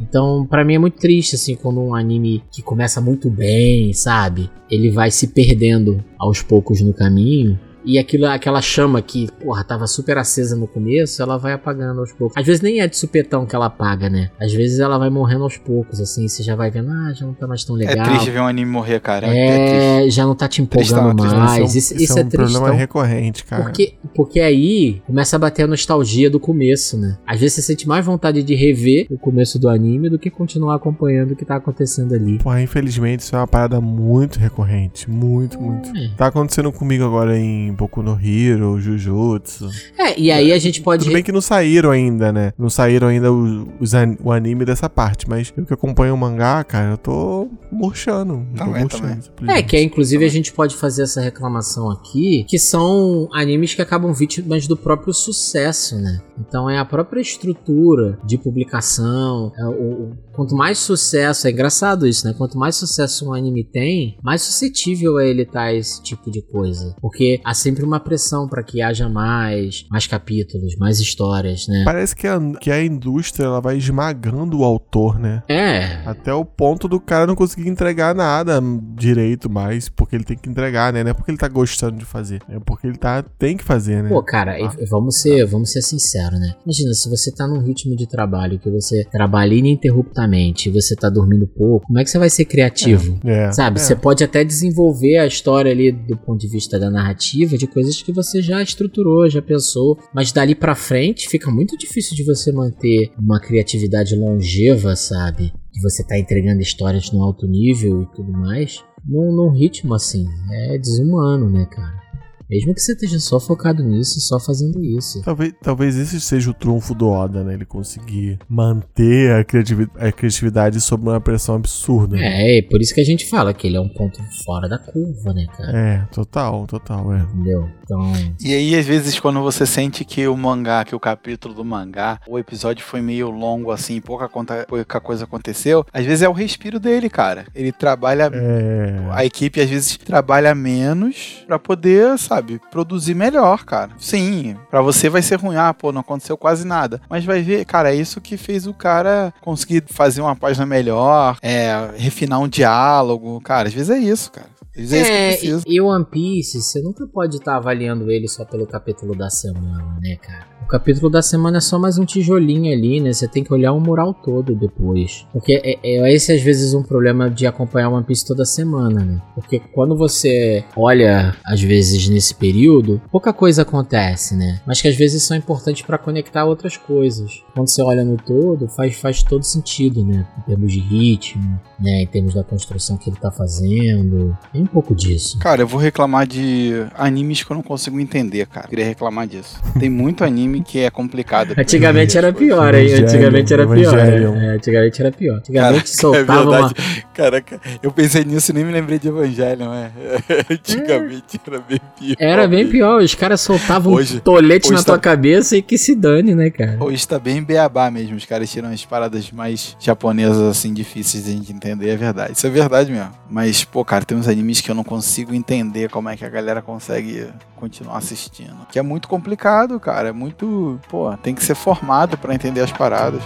[0.00, 4.50] Então, para mim é muito triste assim quando um anime que começa muito bem, sabe?
[4.70, 9.86] Ele vai se perdendo aos poucos no caminho e aquilo, aquela chama que, porra, tava
[9.86, 12.36] super acesa no começo, ela vai apagando aos poucos.
[12.36, 14.30] Às vezes nem é de supetão que ela apaga, né?
[14.40, 17.34] Às vezes ela vai morrendo aos poucos, assim, você já vai vendo, ah, já não
[17.34, 18.06] tá mais tão é legal.
[18.06, 19.26] É triste ver um anime morrer, cara.
[19.26, 21.74] É, é já não tá te empolgando tristão, mais.
[21.74, 22.52] Isso, isso, isso, é, um triste.
[22.52, 23.64] problema recorrente, cara.
[23.64, 27.18] Porque, porque aí começa a bater a nostalgia do começo, né?
[27.26, 30.76] Às vezes você sente mais vontade de rever o começo do anime do que continuar
[30.76, 32.38] acompanhando o que tá acontecendo ali.
[32.38, 35.10] Pô, infelizmente isso é uma parada muito recorrente.
[35.10, 35.96] Muito, muito.
[35.96, 36.10] É.
[36.16, 39.68] Tá acontecendo comigo agora em Boku no Hero, Jujutsu.
[39.98, 41.04] É, e aí a gente pode.
[41.04, 42.52] Tudo bem que não saíram ainda, né?
[42.58, 46.62] Não saíram ainda os, os o anime dessa parte, mas eu que acompanho o mangá,
[46.64, 48.46] cara, eu tô murchando.
[48.56, 49.04] Também, murchando
[49.48, 53.82] é, que é, inclusive a gente pode fazer essa reclamação aqui, que são animes que
[53.82, 56.20] acabam vítimas do próprio sucesso, né?
[56.38, 62.26] Então é a própria estrutura de publicação, é o, quanto mais sucesso, é engraçado isso,
[62.26, 62.34] né?
[62.36, 66.30] Quanto mais sucesso um anime tem, mais suscetível é ele estar tá a esse tipo
[66.30, 66.94] de coisa.
[67.00, 71.82] Porque a sempre uma pressão para que haja mais, mais capítulos, mais histórias, né?
[71.84, 75.42] Parece que a, que a indústria ela vai esmagando o autor, né?
[75.48, 76.02] É.
[76.06, 78.60] Até o ponto do cara não conseguir entregar nada
[78.96, 81.02] direito mais, porque ele tem que entregar, né?
[81.02, 84.02] Não é porque ele tá gostando de fazer, é porque ele tá tem que fazer,
[84.02, 84.08] né?
[84.08, 84.74] Pô, cara, ah.
[84.90, 86.54] vamos ser, vamos ser sinceros, né?
[86.64, 91.08] Imagina se você tá num ritmo de trabalho que você trabalha ininterruptamente, e você tá
[91.08, 93.18] dormindo pouco, como é que você vai ser criativo?
[93.24, 93.80] É, é, Sabe?
[93.80, 93.82] É.
[93.82, 98.02] Você pode até desenvolver a história ali do ponto de vista da narrativa de coisas
[98.02, 102.52] que você já estruturou, já pensou, mas dali para frente fica muito difícil de você
[102.52, 105.52] manter uma criatividade longeva, sabe?
[105.72, 110.26] De você tá entregando histórias no alto nível e tudo mais, num, num ritmo assim,
[110.52, 112.03] é desumano, né, cara?
[112.48, 115.22] Mesmo que você esteja só focado nisso, só fazendo isso.
[115.22, 117.54] Talvez, talvez esse seja o trunfo do Oda, né?
[117.54, 122.16] Ele conseguir manter a criatividade, a criatividade sob uma pressão absurda.
[122.18, 124.78] É, é, por isso que a gente fala que ele é um ponto fora da
[124.78, 125.76] curva, né, cara?
[125.76, 127.20] É, total, total, é.
[127.20, 127.68] Entendeu?
[127.82, 128.12] Então.
[128.40, 132.20] E aí, às vezes, quando você sente que o mangá, que o capítulo do mangá,
[132.28, 136.32] o episódio foi meio longo, assim, pouca, conta, pouca coisa aconteceu, às vezes é o
[136.32, 137.46] respiro dele, cara.
[137.54, 138.30] Ele trabalha.
[138.32, 138.94] É...
[139.10, 142.33] A equipe, às vezes, trabalha menos para poder, sabe?
[142.34, 143.92] Sabe, produzir melhor, cara.
[143.98, 147.00] Sim, para você vai ser ruim, ah, pô, não aconteceu quase nada.
[147.08, 151.38] Mas vai ver, cara, é isso que fez o cara conseguir fazer uma página melhor,
[151.42, 154.54] é, refinar um diálogo, cara, às vezes é isso, cara.
[154.76, 158.10] Às vezes é, é isso e, e One Piece, você nunca pode estar tá avaliando
[158.10, 160.53] ele só pelo capítulo da semana, né, cara?
[160.64, 163.12] O capítulo da semana é só mais um tijolinho ali, né?
[163.12, 165.26] Você tem que olhar o mural todo depois.
[165.30, 169.20] Porque é, é esse às vezes um problema de acompanhar One Piece toda semana, né?
[169.34, 174.58] Porque quando você olha, às vezes, nesse período, pouca coisa acontece, né?
[174.66, 177.44] Mas que às vezes são importantes para conectar outras coisas.
[177.54, 180.26] Quando você olha no todo, faz, faz todo sentido, né?
[180.38, 182.02] Em termos de ritmo, né?
[182.02, 184.36] Em termos da construção que ele tá fazendo.
[184.52, 185.38] Tem um pouco disso.
[185.38, 188.68] Cara, eu vou reclamar de animes que eu não consigo entender, cara.
[188.68, 189.60] queria reclamar disso.
[189.78, 191.54] Tem muito anime que é complicado.
[191.58, 192.92] Antigamente era pior, hein?
[192.94, 193.98] Antigamente era pior.
[193.98, 195.38] É, antigamente era pior.
[195.38, 196.74] Antigamente é soltava é uma...
[197.14, 199.90] Caraca, eu pensei nisso e nem me lembrei de Evangelion, é.
[200.50, 202.16] Antigamente era bem pior.
[202.18, 204.84] Era bem pior, os caras soltavam hoje, um tolete na tá...
[204.84, 206.76] tua cabeça e que se dane, né, cara?
[206.80, 211.30] Hoje tá bem beabá mesmo, os caras tiram as paradas mais japonesas, assim, difíceis de
[211.30, 212.32] a gente entender, é verdade.
[212.32, 213.12] Isso é verdade mesmo.
[213.28, 216.28] Mas, pô, cara, tem uns animes que eu não consigo entender como é que a
[216.28, 218.66] galera consegue continuar assistindo.
[218.70, 220.80] Que é muito complicado, cara, é muito.
[220.88, 223.22] Pô, tem que ser formado para entender as paradas.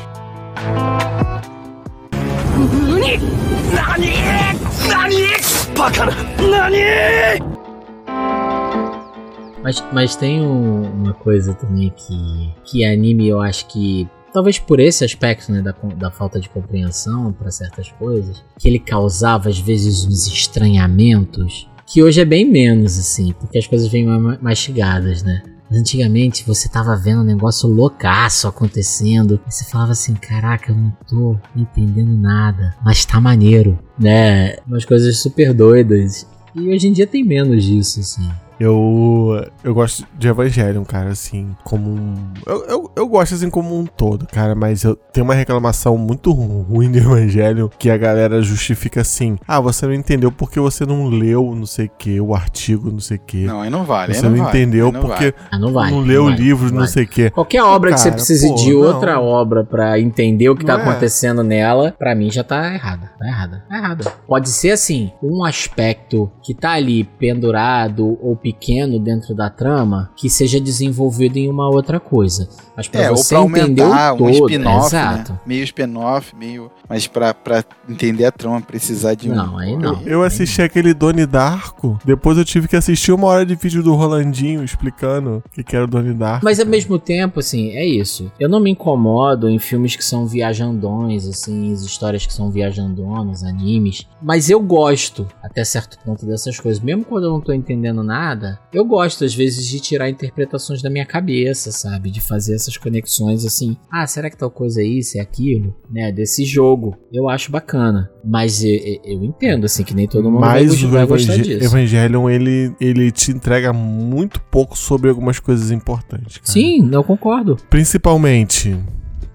[9.63, 14.78] Mas, mas tem um, uma coisa também que, que anime eu acho que talvez por
[14.78, 19.59] esse aspecto né, da, da falta de compreensão para certas coisas, que ele causava às
[19.59, 24.07] vezes uns estranhamentos, que hoje é bem menos assim, porque as coisas vêm
[24.41, 25.43] mastigadas, né?
[25.72, 29.41] Antigamente você tava vendo um negócio loucaço acontecendo.
[29.47, 32.74] E você falava assim: caraca, eu não tô entendendo nada.
[32.82, 34.57] Mas tá maneiro, né?
[34.66, 36.26] Umas coisas super doidas.
[36.55, 38.30] E hoje em dia tem menos disso, assim.
[38.61, 42.15] Eu, eu gosto de Evangelion, cara, assim, como um.
[42.45, 46.33] Eu, eu, eu, gosto assim como um todo, cara, mas eu tenho uma reclamação muito
[46.33, 51.07] ruim do Evangelion que a galera justifica assim: ah, você não entendeu porque você não
[51.07, 53.45] leu não sei o que, o artigo não sei o que.
[53.45, 54.15] Não, aí não vale.
[54.15, 56.87] Você não, não vale, entendeu não porque ah, não, vale, não leu o livro não,
[56.87, 57.31] sei o que.
[57.31, 60.79] Qualquer obra cara, que você precise pô, de outra obra para entender o que tá
[60.79, 60.83] é.
[60.83, 63.11] acontecendo nela, para mim já tá errada.
[63.19, 63.65] Tá errada.
[63.69, 64.13] Tá errada.
[64.27, 70.31] Pode ser assim, um aspecto que tá ali pendurado ou pequeno dentro da trama que
[70.31, 72.49] seja desenvolvido em uma outra coisa.
[72.79, 75.24] Mas pra é, você ou pra entender aumentar, todo, um spin-off, né?
[75.45, 79.35] meio spin-off, meio, mas pra, pra entender a trama precisar de um.
[79.35, 80.01] Não, aí não.
[80.03, 83.95] Eu assisti aquele Doni Darko, depois eu tive que assistir uma hora de vídeo do
[83.95, 86.45] Rolandinho explicando o que, que era o Doni Darko.
[86.45, 88.31] Mas ao mesmo tempo, assim, é isso.
[88.39, 94.07] Eu não me incomodo em filmes que são viajandões, assim, histórias que são viajandonas, animes,
[94.22, 98.39] mas eu gosto até certo ponto dessas coisas, mesmo quando eu não tô entendendo nada
[98.39, 102.11] nada, eu gosto às vezes de tirar interpretações da minha cabeça, sabe?
[102.11, 103.77] De fazer essas conexões assim.
[103.91, 105.75] Ah, será que tal coisa é isso, é aquilo?
[105.91, 106.12] Né?
[106.12, 106.97] Desse jogo.
[107.12, 108.11] Eu acho bacana.
[108.25, 108.71] Mas eu,
[109.05, 111.64] eu entendo, assim, que nem todo mundo Mas vai, vai gostar disso.
[111.64, 116.39] Evangelion, ele, ele te entrega muito pouco sobre algumas coisas importantes.
[116.39, 116.53] Cara.
[116.53, 117.57] Sim, eu concordo.
[117.71, 118.77] Principalmente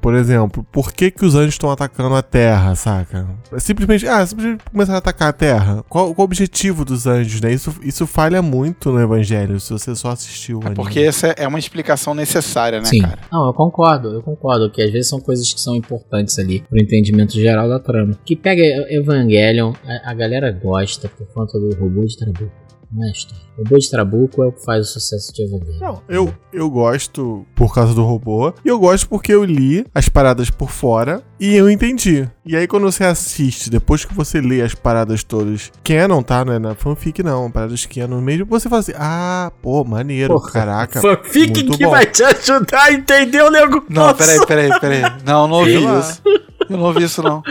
[0.04, 3.26] por exemplo, por que, que os anjos estão atacando a Terra, saca?
[3.54, 5.86] É simplesmente, ah, simplesmente começar a atacar a Terra.
[5.88, 7.54] Qual, qual, o objetivo dos anjos, né?
[7.54, 10.60] Isso, isso falha muito no Evangelho, se você só assistiu.
[10.66, 13.00] É porque essa é uma explicação necessária, né, Sim.
[13.00, 13.20] cara?
[13.32, 16.78] Não, eu concordo, eu concordo, que às vezes são coisas que são importantes ali pro
[16.78, 18.14] entendimento geral da trama.
[18.26, 18.62] Que pega
[18.94, 22.63] Evangelion, a, a galera gosta por conta do robô de Trabuco.
[23.02, 23.44] É história.
[23.58, 25.80] O robô de Trabuco é o que faz o sucesso de Evangelion.
[25.80, 28.54] Não, eu, eu gosto por causa do robô.
[28.66, 32.28] E eu gosto porque eu li as paradas por fora e eu entendi.
[32.46, 36.44] E aí quando você assiste, depois que você lê as paradas todas canon, tá?
[36.44, 40.52] Não é na fanfic não, paradas canon mesmo, você fala assim, ah, pô, maneiro, Porra,
[40.52, 41.02] caraca.
[41.02, 41.92] Fanfic que bom.
[41.92, 43.86] vai te ajudar a entender o negócio.
[43.88, 45.02] Não, peraí, peraí, peraí.
[45.24, 46.22] Não, não ouvi isso.
[46.70, 47.44] Eu não ouvi isso não.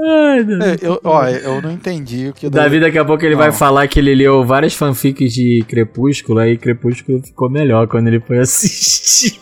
[0.00, 2.78] Ai, é, eu, ó, eu não entendi o que o Davi.
[2.78, 3.42] daqui a pouco ele não.
[3.42, 8.20] vai falar que ele leu várias fanfics de Crepúsculo, aí Crepúsculo ficou melhor quando ele
[8.20, 9.40] foi assistir.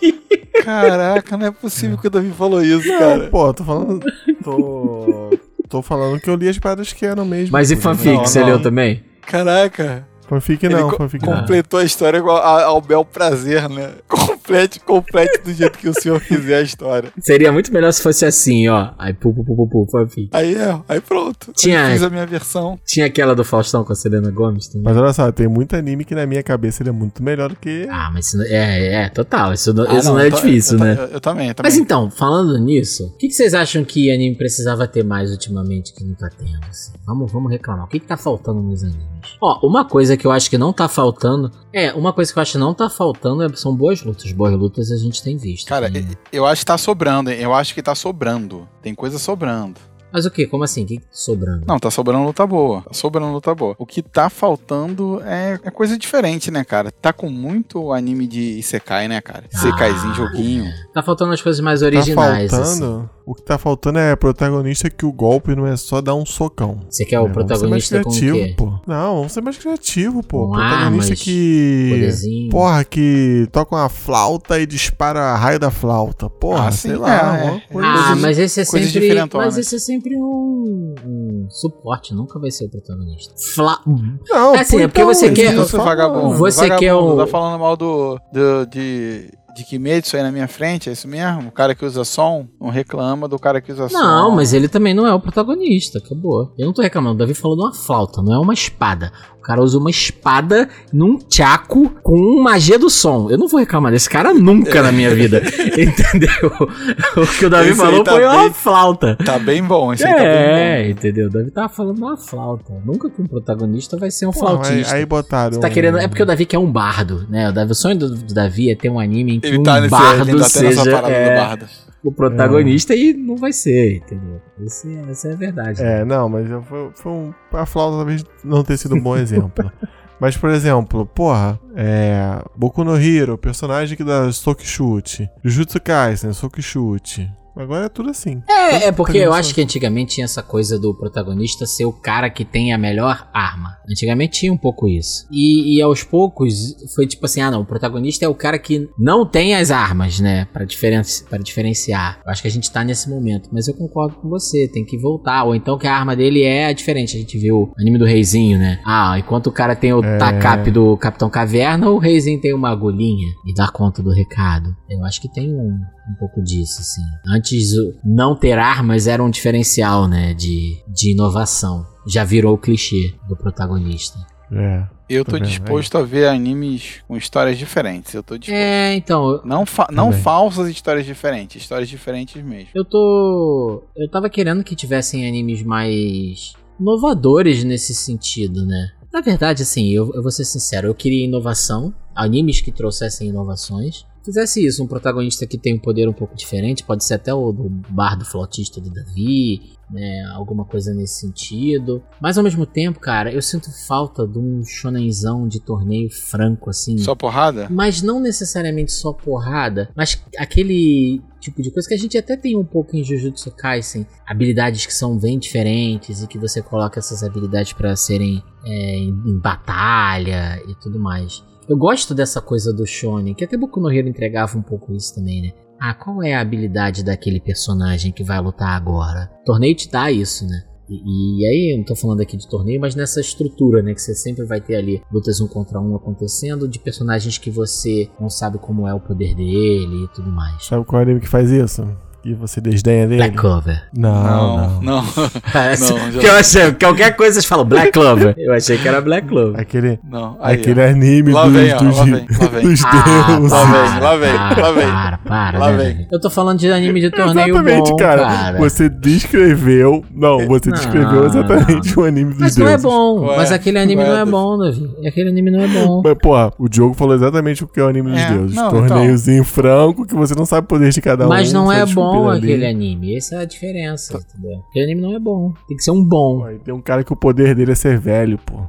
[0.65, 3.29] Caraca, não é possível que o Davi falou isso, não, cara.
[3.29, 4.05] Pô, tô falando.
[4.43, 5.31] Tô.
[5.69, 7.53] tô falando que eu li as paradas que eram mesmo.
[7.53, 9.05] Mas e fanfic, não, você leu também?
[9.27, 10.09] Caraca.
[10.29, 11.83] Fanfic não, Ele fanfic completou não.
[11.83, 13.93] a história ao, ao bel prazer, né?
[14.47, 17.13] Complete, complete do jeito que o senhor quiser a história.
[17.19, 18.91] Seria muito melhor se fosse assim, ó.
[18.97, 20.29] Aí, pu, pu, pu, pu, fanfic.
[20.33, 21.53] Aí é, aí pronto.
[21.53, 22.79] Tinha, aí fiz a minha versão.
[22.87, 24.85] Tinha aquela do Faustão com a Selena Gomes também.
[24.85, 27.57] Mas olha só, tem muito anime que na minha cabeça ele é muito melhor do
[27.57, 27.89] que.
[27.91, 29.53] Ah, mas isso, é, é, total.
[29.53, 30.97] Isso, não, ah, isso não, não é difícil, eu, né?
[30.97, 34.13] Eu, eu, também, eu, também, Mas então, falando nisso, o que, que, vocês acham que
[34.13, 36.65] anime precisava ter mais ultimamente que não tá tendo?
[36.69, 36.93] Assim?
[37.05, 37.87] Vamos, vamos reclamar.
[37.87, 39.07] O que, que tá faltando nos animes?
[39.41, 41.51] Ó, uma coisa que eu acho que não tá faltando.
[41.73, 44.31] É, uma coisa que eu acho que não tá faltando é, são boas lutas.
[44.33, 45.69] Boas lutas a gente tem visto.
[45.69, 46.07] Cara, tem...
[46.33, 47.31] eu acho que tá sobrando.
[47.31, 48.69] Eu acho que tá sobrando.
[48.83, 49.81] Tem coisa sobrando.
[50.17, 50.47] Mas o que?
[50.47, 50.83] Como assim?
[50.83, 51.67] O que, tá sobrando?
[51.69, 52.81] Não, tá sobrando luta boa.
[52.81, 53.77] Tá sobrando luta boa.
[53.79, 56.91] O que tá faltando é, é coisa diferente, né, cara?
[56.91, 59.45] Tá com muito anime de Isekai, né, cara?
[59.53, 60.73] Isekaizinho, ah, joguinho.
[60.95, 62.51] Tá faltando as coisas mais originais.
[62.51, 62.97] Tá faltando.
[62.97, 63.17] Assim.
[63.27, 66.83] O que tá faltando é protagonista que o golpe não é só dar um socão.
[66.89, 68.55] Você quer o é, protagonista vamos ser mais criativo, com o quê?
[68.57, 68.93] Pô.
[68.93, 70.47] Não, vamos ser mais criativo, pô.
[70.47, 71.89] Com protagonista armas, que.
[71.91, 72.51] Poderzinho.
[72.51, 76.31] Porra, que toca uma flauta e dispara raio da flauta.
[76.31, 77.37] Porra, ah, sei sim, lá.
[77.37, 77.63] É, é.
[77.83, 79.27] Ah, mas esse é sempre.
[79.35, 83.35] Mas esse é sempre um, um, suporte, nunca vai ser o protagonista.
[83.55, 83.81] Fla...
[84.29, 85.55] Não, é assim, é porque você quer.
[85.55, 87.17] Vagabundo, você vagabundo, quer o.
[87.17, 91.49] Tá falando mal do, do de de Kimetsu aí na minha frente, é isso mesmo?
[91.49, 93.99] O cara que usa som não reclama do cara que usa som.
[93.99, 96.53] Não, mas ele também não é o protagonista, acabou.
[96.59, 99.11] Eu não tô reclamando, o Davi falou de uma flauta, não é uma espada
[99.47, 103.31] cara usa uma espada num tchaco com magia do som.
[103.31, 105.41] Eu não vou reclamar desse cara nunca na minha vida.
[105.71, 106.51] entendeu?
[107.17, 109.17] O que o Davi esse falou tá foi bem, uma flauta.
[109.17, 110.57] Tá bem bom, esse é, aí tá bem bom.
[110.57, 111.27] É, entendeu?
[111.29, 112.75] O Davi tava falando uma flauta.
[112.85, 114.95] Nunca que um protagonista vai ser um Pô, flautista.
[114.95, 115.55] Aí, aí botaram.
[115.55, 115.99] Você tá querendo.
[115.99, 117.49] É porque o Davi quer um bardo, né?
[117.49, 119.63] O, Davi, o sonho do, do Davi é ter um anime em que ele um
[119.63, 120.81] tá nesse, bardo ele tá seja.
[120.81, 121.67] É, do bardo
[122.09, 122.99] o protagonista é.
[122.99, 124.41] e não vai ser, entendeu?
[124.65, 125.83] Esse, essa é a verdade.
[125.83, 126.05] É, né?
[126.05, 129.71] não, mas foi, foi um, a flauta talvez não ter sido um bom exemplo.
[130.19, 132.43] Mas, por exemplo, porra, é.
[132.57, 135.29] Boku no Hero, personagem que dá soco chute.
[135.45, 137.31] Jujutsu Kaisen, soco chute.
[137.57, 138.43] Agora é tudo assim.
[138.49, 142.29] É, é porque eu acho que antigamente tinha essa coisa do protagonista ser o cara
[142.29, 143.79] que tem a melhor arma.
[143.91, 145.27] Antigamente tinha um pouco isso.
[145.31, 148.89] E, e aos poucos foi tipo assim: ah, não, o protagonista é o cara que
[148.99, 150.47] não tem as armas, né?
[150.53, 152.21] Pra, diferenci pra diferenciar.
[152.25, 153.49] Eu acho que a gente tá nesse momento.
[153.53, 155.45] Mas eu concordo com você, tem que voltar.
[155.45, 157.17] Ou então que a arma dele é diferente.
[157.17, 158.81] A gente viu o anime do Reizinho, né?
[158.85, 160.19] Ah, enquanto o cara tem o é...
[160.19, 164.77] TACAP do Capitão Caverna, o Reizinho tem uma agulhinha e dá conta do recado.
[164.89, 165.79] Eu acho que tem um,
[166.09, 167.03] um pouco disso, assim.
[167.27, 167.73] Antes,
[168.05, 171.87] não ter armas era um diferencial, né, de, de inovação.
[172.07, 174.19] Já virou o clichê do protagonista.
[174.53, 174.87] É.
[175.09, 178.13] Eu tô, disposto a ver animes com histórias diferentes.
[178.13, 178.59] Eu tô disposto.
[178.59, 179.41] É, então.
[179.45, 182.71] Não, fa não falsas histórias diferentes, histórias diferentes mesmo.
[182.75, 183.85] Eu tô.
[183.97, 188.91] Eu tava querendo que tivessem animes mais inovadores nesse sentido, né?
[189.13, 194.07] Na verdade, assim, eu, eu vou ser sincero, eu queria inovação, animes que trouxessem inovações
[194.27, 197.53] fizesse isso, um protagonista que tem um poder um pouco diferente, pode ser até o
[197.53, 202.03] do bardo flautista do Davi, né, alguma coisa nesse sentido.
[202.21, 206.99] Mas ao mesmo tempo, cara, eu sinto falta de um shonenzão de torneio franco, assim.
[206.99, 207.69] Só porrada?
[207.71, 212.57] Mas não necessariamente só porrada, mas aquele tipo de coisa que a gente até tem
[212.57, 217.23] um pouco em Jujutsu Kaisen, habilidades que são bem diferentes e que você coloca essas
[217.23, 221.45] habilidades para serem é, em, em batalha e tudo mais.
[221.69, 225.15] Eu gosto dessa coisa do shonen, que até Boku no Hero entregava um pouco isso
[225.15, 225.53] também, né?
[225.81, 229.31] Ah, qual é a habilidade daquele personagem que vai lutar agora?
[229.45, 230.63] torneio te dá isso, né?
[230.89, 233.93] E, e, aí, não tô falando aqui de torneio, mas nessa estrutura, né?
[233.93, 238.09] Que você sempre vai ter ali lutas um contra um acontecendo de personagens que você
[238.21, 240.65] não sabe como é o poder dele e tudo mais.
[240.65, 241.83] Sabe qual é o anime que faz isso?
[242.29, 243.19] E você desdenha dele?
[243.23, 243.83] Black Clover.
[243.97, 244.57] Não, não.
[244.57, 245.05] Não, não.
[245.07, 248.35] não Porque eu achei, qualquer coisa vocês falam Black Clover.
[248.37, 249.61] Eu achei que era Black Clover.
[249.61, 250.89] Aquele, Não, aí, aquele ó.
[250.89, 252.63] anime Lá dos, vem, ó, dos, lá vem, lá vem.
[252.69, 253.53] dos Ah, deuses.
[253.53, 254.87] Lá vem, lá vem, para, lá vem.
[254.89, 256.09] Para, para, Lá né, vem.
[256.11, 258.23] Eu tô falando de anime de torneio Exatamente, bom, cara.
[258.25, 258.59] cara.
[258.59, 260.05] Você descreveu.
[260.13, 262.85] Não, você Não, descreveu exatamente o anime dos Mas não é deuses.
[262.87, 263.21] bom.
[263.27, 264.31] Ué, mas aquele anime ué, não é Deus.
[264.31, 264.91] bom, Davi.
[265.07, 266.03] Aquele anime não é bom.
[266.05, 268.57] Mas, porra, o Diogo falou exatamente o que é o anime dos É, deuses.
[268.57, 271.29] não, Torneiozinho franco que você não sabe o poder de cada um.
[271.29, 272.39] Mas não é desculpa bom ali.
[272.53, 273.17] aquele anime.
[273.17, 274.59] Essa é a diferença, entendeu?
[274.71, 275.53] Aquele anime não é bom.
[275.69, 276.41] Tem que ser um bom.
[276.41, 278.61] Pô, Tem um cara que o poder dele é ser velho, pô.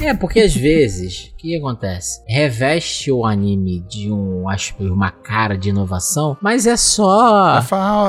[0.00, 2.22] É, porque às vezes, o que acontece?
[2.26, 7.58] Reveste o anime de um, acho que uma cara de inovação, mas é só.
[7.58, 7.60] É,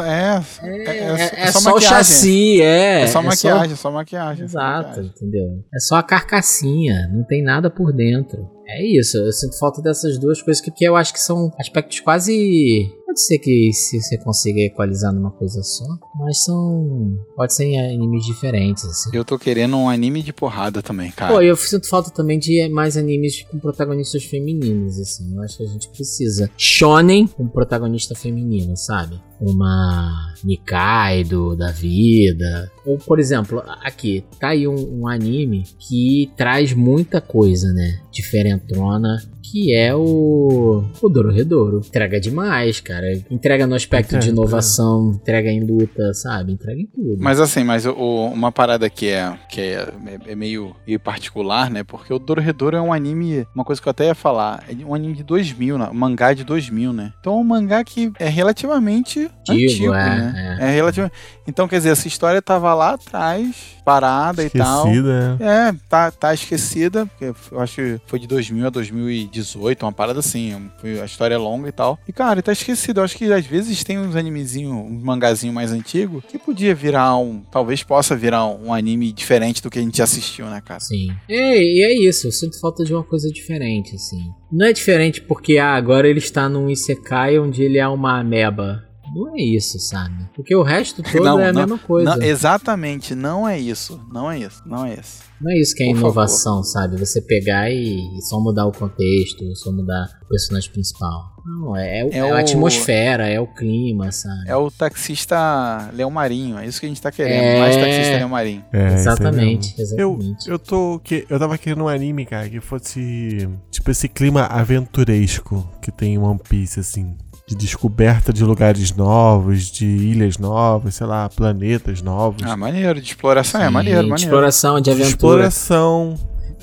[0.08, 3.02] é, É, é, é- é é só só o chassi, é.
[3.02, 4.48] É só maquiagem, é só maquiagem.
[4.48, 5.12] só Exato, maquiagem.
[5.16, 5.46] entendeu?
[5.76, 8.48] É só a carcassinha, não tem nada por dentro.
[8.66, 12.00] É isso, eu sinto falta dessas duas coisas que, que eu acho que são aspectos
[12.00, 12.88] quase.
[13.14, 15.86] Pode ser que se você consiga equalizar numa coisa só,
[16.16, 17.16] mas são.
[17.36, 19.11] Pode ser em animes diferentes, assim.
[19.14, 21.32] Eu tô querendo um anime de porrada também, cara.
[21.32, 25.32] Pô, eu sinto falta também de mais animes com protagonistas femininos, assim.
[25.36, 26.49] Eu acho que a gente precisa.
[26.57, 29.22] Shonen com protagonista feminino, sabe?
[29.46, 32.72] Uma Nikaido da vida.
[32.86, 38.00] Ou, por exemplo, aqui, tá aí um, um anime que traz muita coisa, né?
[38.12, 39.18] Diferentona.
[39.41, 40.84] Que é o.
[41.02, 41.80] O Dororedoro.
[41.86, 43.06] Entrega demais, cara.
[43.30, 44.32] Entrega no aspecto de Entrega.
[44.34, 46.54] inovação, entrega em luta, sabe?
[46.54, 47.18] Entrega em tudo.
[47.20, 47.94] Mas assim, mas o-
[48.34, 49.94] uma parada que é que é,
[50.28, 51.84] é meio, meio particular, né?
[51.84, 54.96] Porque o Dororedoro é um anime, uma coisa que eu até ia falar, é um
[54.96, 55.89] anime de 2000, né?
[55.91, 57.14] um mangá de 2000, né?
[57.20, 60.58] Então é um mangá que é relativamente Antigo, antigo, é, né?
[60.62, 60.72] É.
[60.72, 61.14] relativamente.
[61.46, 64.88] Então quer dizer, essa história tava lá atrás, parada e tal.
[64.88, 65.70] Esquecida, né?
[65.70, 70.20] É, tá, tá esquecida, porque eu acho que foi de 2000 a 2018, uma parada
[70.20, 72.00] assim, foi, a história é longa e tal.
[72.08, 73.00] E, cara, tá esquecido.
[73.00, 77.18] Eu acho que às vezes tem uns animezinhos, uns mangazinhos mais antigos, que podia virar
[77.18, 80.62] um, talvez possa virar um, um anime diferente do que a gente já assistiu, né,
[80.64, 80.80] cara?
[80.80, 81.12] Sim.
[81.28, 84.32] É, e é isso, eu sinto falta de uma coisa diferente, assim.
[84.52, 88.93] Não é diferente porque ah, agora ele está num Isekai onde ele é uma ameba.
[89.14, 90.30] Não é isso, sabe?
[90.36, 92.16] Porque o resto todo Não, é a não, mesma coisa.
[92.16, 93.99] Não, exatamente, não é isso.
[94.11, 95.22] Não é isso, não é isso.
[95.41, 96.97] Não é isso que é Por inovação, sabe?
[96.97, 101.34] Você pegar e, e só mudar o contexto, só mudar o personagem principal.
[101.45, 104.47] Não, é, é, É é a o- atmosfera, é o clima, sabe?
[104.47, 107.43] É o taxista Leão Marinho, é isso que a gente tá querendo.
[107.43, 107.59] É.
[107.59, 108.64] Mais taxista Leão Marinho.
[108.72, 109.99] É, exatamente, mesmo.
[109.99, 110.49] Eu, exatamente.
[110.49, 110.99] eu tô.
[111.03, 113.49] Que, eu tava querendo um anime, cara, que fosse.
[113.70, 117.18] Tipo esse clima aventuresco que tem em One Piece, assim.
[117.54, 122.41] De descoberta de lugares novos, de ilhas novas, sei lá, planetas novos.
[122.43, 124.30] Ah, maneiro, de exploração é Sim, maneiro, de maneiro.
[124.32, 125.10] exploração, de de aventura.
[125.47, 126.16] exploração.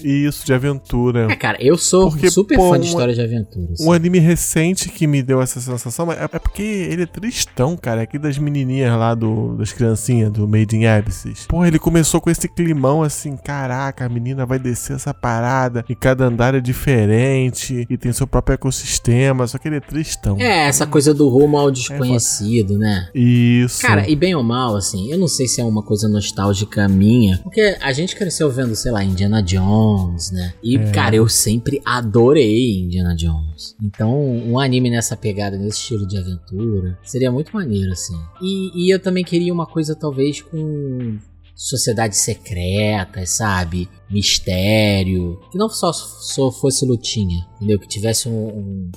[0.07, 1.31] Isso, de aventura.
[1.31, 3.73] É, cara, eu sou Porque, super pô, fã de história de aventura.
[3.73, 3.87] assim.
[3.87, 7.77] Um anime recente que me deu essa sensação mas é é porque ele é tristão,
[7.77, 8.01] cara.
[8.01, 11.47] É aqui das menininhas lá, do, das criancinhas do Made in Abysses.
[11.47, 15.95] Porra, ele começou com esse climão assim: caraca, a menina vai descer essa parada e
[15.95, 19.47] cada andar é diferente e tem seu próprio ecossistema.
[19.47, 20.39] Só que ele é tristão.
[20.41, 23.09] É, essa coisa do rumo ao desconhecido, né?
[23.15, 23.83] Isso.
[23.83, 27.39] Cara, e bem ou mal, assim, eu não sei se é uma coisa nostálgica minha,
[27.39, 29.90] porque a gente cresceu vendo, sei lá, Indiana Jones,
[30.33, 30.55] né?
[30.63, 30.91] E, É.
[30.93, 33.75] cara, eu sempre adorei Indiana Jones.
[33.83, 38.17] Então, um anime nessa pegada, nesse estilo de aventura, seria muito maneiro, assim.
[38.43, 41.19] E, e eu também queria uma coisa, talvez, com
[41.55, 43.89] sociedades secretas, sabe?
[44.11, 45.39] Mistério.
[45.51, 47.79] Que não só, só fosse lutinha, entendeu?
[47.79, 48.91] Que tivesse um, um-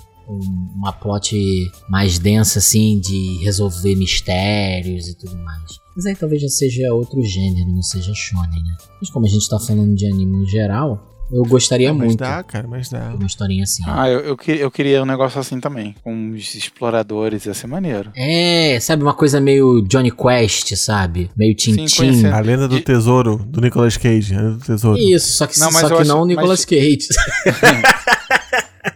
[0.78, 1.36] uma plot
[1.89, 5.83] mais densa, assim, de resolver mistérios e tudo mais.
[5.96, 8.76] Mas aí talvez já seja outro gênero, não seja shonen, né?
[9.00, 12.20] Mas como a gente tá falando de anime no geral, eu gostaria Ah, mas muito
[12.20, 13.10] dá, cara, mas dá.
[13.10, 13.82] de uma historinha assim.
[13.88, 18.12] Ah, eu, eu, eu queria um negócio assim também, com os exploradores, ia ser maneiro.
[18.16, 21.30] É, sabe, uma coisa meio Johnny Quest, sabe?
[21.38, 22.26] Meio Tintin.
[22.28, 24.36] A lenda do tesouro, do Nicolas Cage.
[24.36, 24.98] A lenda do tesouro.
[25.00, 27.08] Isso, só que Não, mas só que acho- não o mas- Nicolas Cage.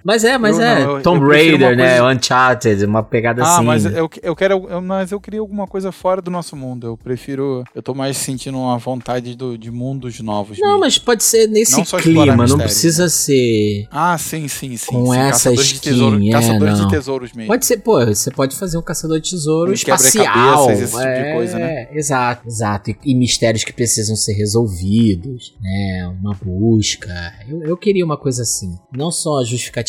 [0.07, 0.79] mas é, mas Eu é.
[0.85, 1.99] não, eu- Tomb eu Raider, né?
[1.99, 3.65] coisa- Uncharted, uma pegada Ah, assim.
[3.65, 3.91] mas né?
[3.99, 4.65] eu, eu quero.
[4.69, 6.87] eu- mas eu queria alguma coisa fora do nosso mundo.
[6.87, 7.63] Eu prefiro.
[7.75, 10.57] Eu tô mais sentindo uma vontade do, de mundos novos.
[10.59, 10.79] Não, mesmo.
[10.79, 13.09] mas pode ser nesse Não clima, não mistério, precisa né?
[13.09, 13.87] ser.
[13.91, 14.85] Ah, sim, sim, sim.
[14.87, 15.17] Com sim.
[15.19, 16.87] essa Caçadores de skin, tesouro, é, Caçadores não.
[16.87, 17.47] de tesouros mesmo.
[17.51, 20.71] Pode ser, pô, você pode fazer um caçador de tesouro Um espacial.
[20.71, 21.87] esse tipo de é, coisa, né?
[21.91, 22.91] Exato, exato.
[22.91, 26.13] E, e mistérios que precisam ser resolvidos, né?
[26.21, 27.07] Uma busca.
[27.47, 28.77] Eu, eu queria uma coisa assim.
[28.95, 29.43] Não só a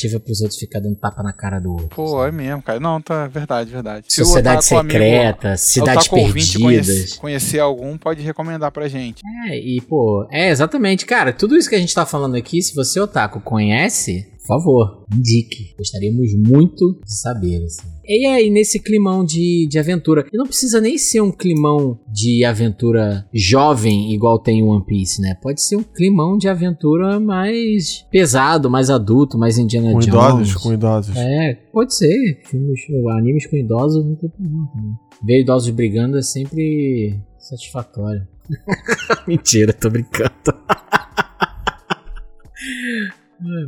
[0.08, 1.88] justificativa pros outros ficar dando tapa na cara do outro.
[1.94, 2.80] Pô, é mesmo, cara.
[2.80, 4.06] Não, tá, verdade, verdade.
[4.08, 6.56] Se Sociedade amigo- secreta, se o cidades perdidas.
[6.60, 9.22] conhece- conhecer algum, pode recomendar pra gente.
[9.48, 12.74] É, e pô, é exatamente, cara, tudo isso que a gente tá falando aqui, se
[12.74, 15.74] você, Otaku, conhece, por favor, indique.
[15.76, 17.86] Gostaríamos muito de saber, assim.
[18.08, 20.24] E aí, nesse climão de, de aventura.
[20.32, 25.20] E não precisa nem ser um climão de aventura jovem, igual tem o One Piece,
[25.20, 25.36] né?
[25.42, 30.08] Pode ser um climão de aventura mais pesado, mais adulto, mais Indiana com Jones.
[30.08, 31.16] idosos, com idosos.
[31.16, 32.40] É, pode ser.
[32.46, 32.80] Filmes,
[33.10, 34.92] animes com idosos não tem problema também.
[35.22, 38.26] Ver idosos brigando é sempre satisfatório.
[39.28, 40.32] Mentira, tô brincando.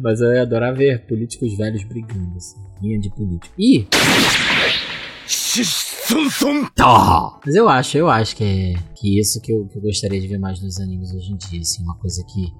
[0.02, 2.58] Mas eu ia adorar ver políticos velhos brigando, assim.
[2.82, 3.54] Linha de político.
[3.58, 3.86] Ih!
[7.44, 10.26] Mas eu acho, eu acho que é que isso que eu, que eu gostaria de
[10.26, 12.52] ver mais nos animes hoje em dia, assim, uma coisa que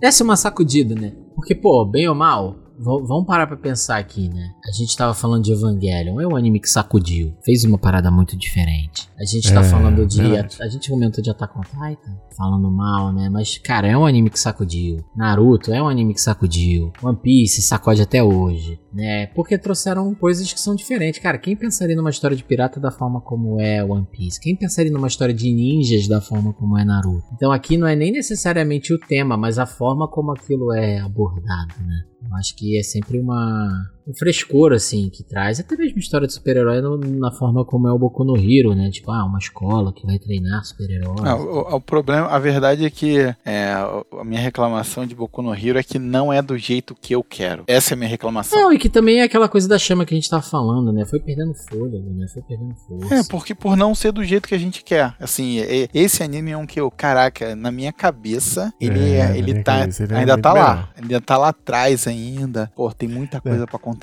[0.00, 1.12] desse uma sacudida, né?
[1.34, 4.50] Porque, pô, bem ou mal, vamos parar pra pensar aqui, né?
[4.68, 8.36] A gente tava falando de Evangelion, é um anime que sacudiu, fez uma parada muito
[8.36, 9.08] diferente.
[9.18, 10.20] A gente tá É, falando de.
[10.36, 13.28] A, a gente comentou de Attack on Titan, falando mal, né?
[13.28, 14.98] Mas, cara, é um anime que sacudiu.
[15.16, 16.92] Naruto é um anime que sacudiu.
[17.02, 19.26] One Piece sacode até hoje, né?
[19.34, 21.20] Porque trouxeram coisas que são diferentes.
[21.20, 24.40] Cara, quem pensaria numa história de pirata da forma como é One Piece?
[24.40, 27.26] Quem pensaria numa história de ninjas da forma como é Naruto?
[27.34, 31.74] Então aqui não é nem necessariamente o tema, mas a forma como aquilo é abordado,
[31.84, 32.04] né?
[32.34, 36.80] Acho que é sempre uma um frescor assim que traz, até mesmo história de super-herói
[37.18, 38.88] na forma como é o Boku no Hero, né?
[38.90, 41.20] Tipo, ah, uma escola que vai treinar super-heróis.
[41.20, 43.72] O, o problema, a verdade é que é,
[44.18, 47.22] a minha reclamação de Boku no Hero é que não é do jeito que eu
[47.22, 47.64] quero.
[47.66, 48.58] Essa é a minha reclamação.
[48.58, 51.04] Não, e que também é aquela coisa da chama que a gente tava falando, né?
[51.04, 52.26] Foi perdendo fôlego, né?
[52.32, 53.14] Foi perdendo força.
[53.14, 55.14] É, porque por não ser do jeito que a gente quer.
[55.20, 59.38] Assim, é- esse anime é um que eu, caraca, na minha cabeça, ele, É, é-
[59.38, 59.80] ele tá.
[59.80, 60.70] cabeça ele é ainda tá lá.
[60.74, 60.88] melhor.
[61.02, 62.72] Ainda tá lá atrás ainda.
[62.74, 63.12] Pô, tem É.
[63.12, 63.97] muita coisa pra acontecer.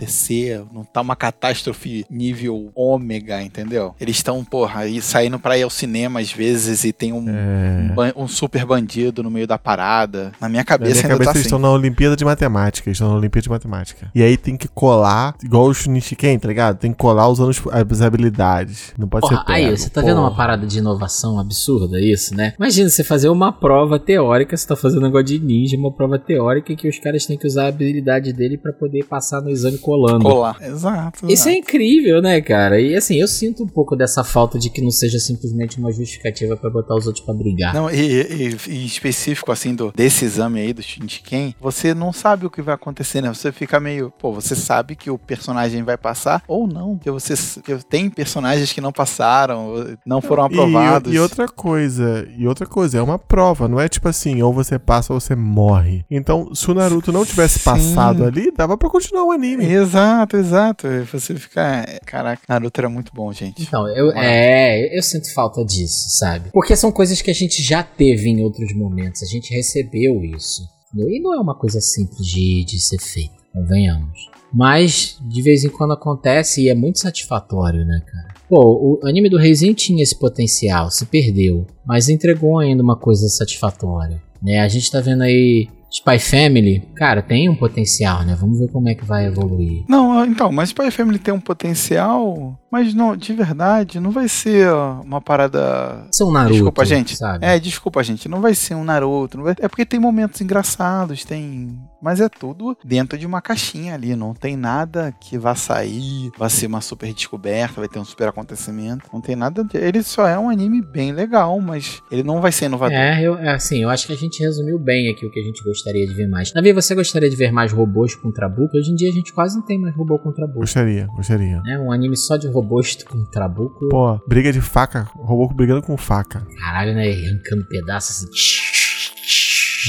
[0.73, 3.95] Não tá uma catástrofe nível ômega, entendeu?
[3.99, 7.93] Eles estão, porra, aí saindo pra ir ao cinema às vezes e tem um, É.
[8.17, 10.31] um um super bandido no meio da parada.
[10.39, 11.47] Na minha Na cabeça minha ainda cabeça tá eles assim.
[11.47, 12.89] estão na Olimpíada de Matemática.
[12.89, 14.11] Eles estão na Olimpíada de Matemática.
[14.15, 16.77] E aí tem que colar, igual o Shunichiken, tá ligado?
[16.77, 18.93] Tem que colar usando os- as habilidades.
[18.97, 19.57] Não pode Porra, ser pego.
[19.69, 20.37] aí, você tá vendo uma Porra.
[20.37, 22.53] parada de inovação absurda, isso, né?
[22.57, 26.17] Imagina você fazer uma prova teórica, você tá fazendo um negócio de ninja, uma prova
[26.19, 29.77] teórica que os caras têm que usar a habilidade dele pra poder passar no exame
[29.86, 30.23] colando.
[30.25, 30.57] Colar.
[30.61, 31.31] Exato.
[31.31, 32.81] Isso é incrível, né, cara?
[32.81, 36.57] E assim, eu sinto um pouco dessa falta de que não seja simplesmente uma justificativa
[36.57, 37.73] pra botar os outros pra brigar.
[37.73, 42.11] Não, e, e- e em específico, assim, do, desse exame aí do Shinjiken, você não
[42.11, 43.29] sabe o que vai acontecer, né?
[43.33, 47.36] Você fica meio, pô, você sabe que o personagem vai passar ou não, porque você
[47.63, 51.11] que tem personagens que não passaram, não foram aprovados.
[51.11, 54.53] E, e outra coisa, e outra coisa, é uma prova, não é tipo assim, ou
[54.53, 56.05] você passa ou você morre.
[56.09, 57.65] Então, se o Naruto não tivesse Sim.
[57.65, 59.64] passado ali, dava pra continuar o anime.
[59.74, 60.88] Exato, exato.
[61.11, 63.63] Você fica, caraca, Naruto era muito bom, gente.
[63.63, 66.49] Então, eu, é, eu sinto falta disso, sabe?
[66.51, 70.63] Porque são coisas que a gente já teve em outros momentos, a gente recebeu isso.
[70.95, 74.30] E não é uma coisa simples de, de ser feita, convenhamos.
[74.53, 78.34] Mas de vez em quando acontece e é muito satisfatório, né, cara?
[78.47, 83.28] Pô, o anime do Reizinho tinha esse potencial, se perdeu, mas entregou ainda uma coisa
[83.28, 84.22] satisfatória.
[84.41, 84.59] Né?
[84.59, 88.35] A gente tá vendo aí Spy Family, cara, tem um potencial, né?
[88.37, 89.85] Vamos ver como é que vai evoluir.
[89.87, 94.69] Não, então, mas Spy Family tem um potencial, mas não, de verdade, não vai ser
[95.03, 97.15] uma parada São Naruto, Desculpa, gente.
[97.15, 97.45] sabe?
[97.45, 98.27] É, desculpa, gente.
[98.27, 99.41] Não vai ser um Naruto.
[99.41, 99.55] Vai...
[99.59, 101.79] É porque tem momentos engraçados, tem.
[102.06, 104.16] Mas é tudo dentro de uma caixinha ali.
[104.16, 108.28] Não tem nada que vá sair, vai ser uma super descoberta, vai ter um super
[108.28, 109.10] acontecimento.
[109.12, 109.64] Não tem nada.
[109.64, 112.95] de- Ele só é um anime bem legal, mas ele não vai ser inovador.
[112.95, 115.43] É, eu, é assim, eu acho que a gente resumiu bem aqui o que a
[115.43, 116.51] gente gostaria de ver mais.
[116.51, 118.78] Davi, você gostaria de ver mais robôs com trabuco?
[118.78, 120.60] Hoje em dia a gente quase não tem mais robô com trabuco.
[120.60, 121.60] Gostaria, gostaria.
[121.64, 121.80] Né?
[121.80, 123.89] Um anime só de robôs com trabuco.
[123.89, 126.45] Pô, briga de faca, robô brigando com faca.
[126.60, 127.10] Caralho, né?
[127.10, 128.74] Arrancando pedaços assim.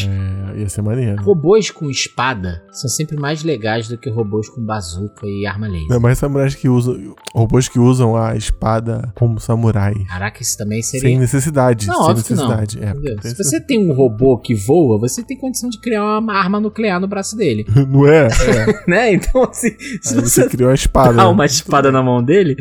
[0.05, 1.23] É, ia ser maneiro.
[1.23, 5.89] Robôs com espada são sempre mais legais do que robôs com bazuca e arma laser.
[5.89, 7.15] Não, mas samurais que usam.
[7.35, 9.95] Robôs que usam a espada como samurai.
[10.09, 11.09] Caraca, isso também seria.
[11.09, 11.87] Sem necessidade.
[11.87, 12.49] Não, sem que não.
[12.49, 12.79] necessidade.
[12.81, 16.61] É, Se você tem um robô que voa, você tem condição de criar uma arma
[16.61, 17.65] nuclear no braço dele.
[17.89, 18.27] Não é?
[18.27, 18.85] é.
[18.89, 19.13] né?
[19.15, 19.71] Então, assim,
[20.01, 21.13] se Aí você você criou uma espada.
[21.13, 22.57] dar uma espada na mão dele,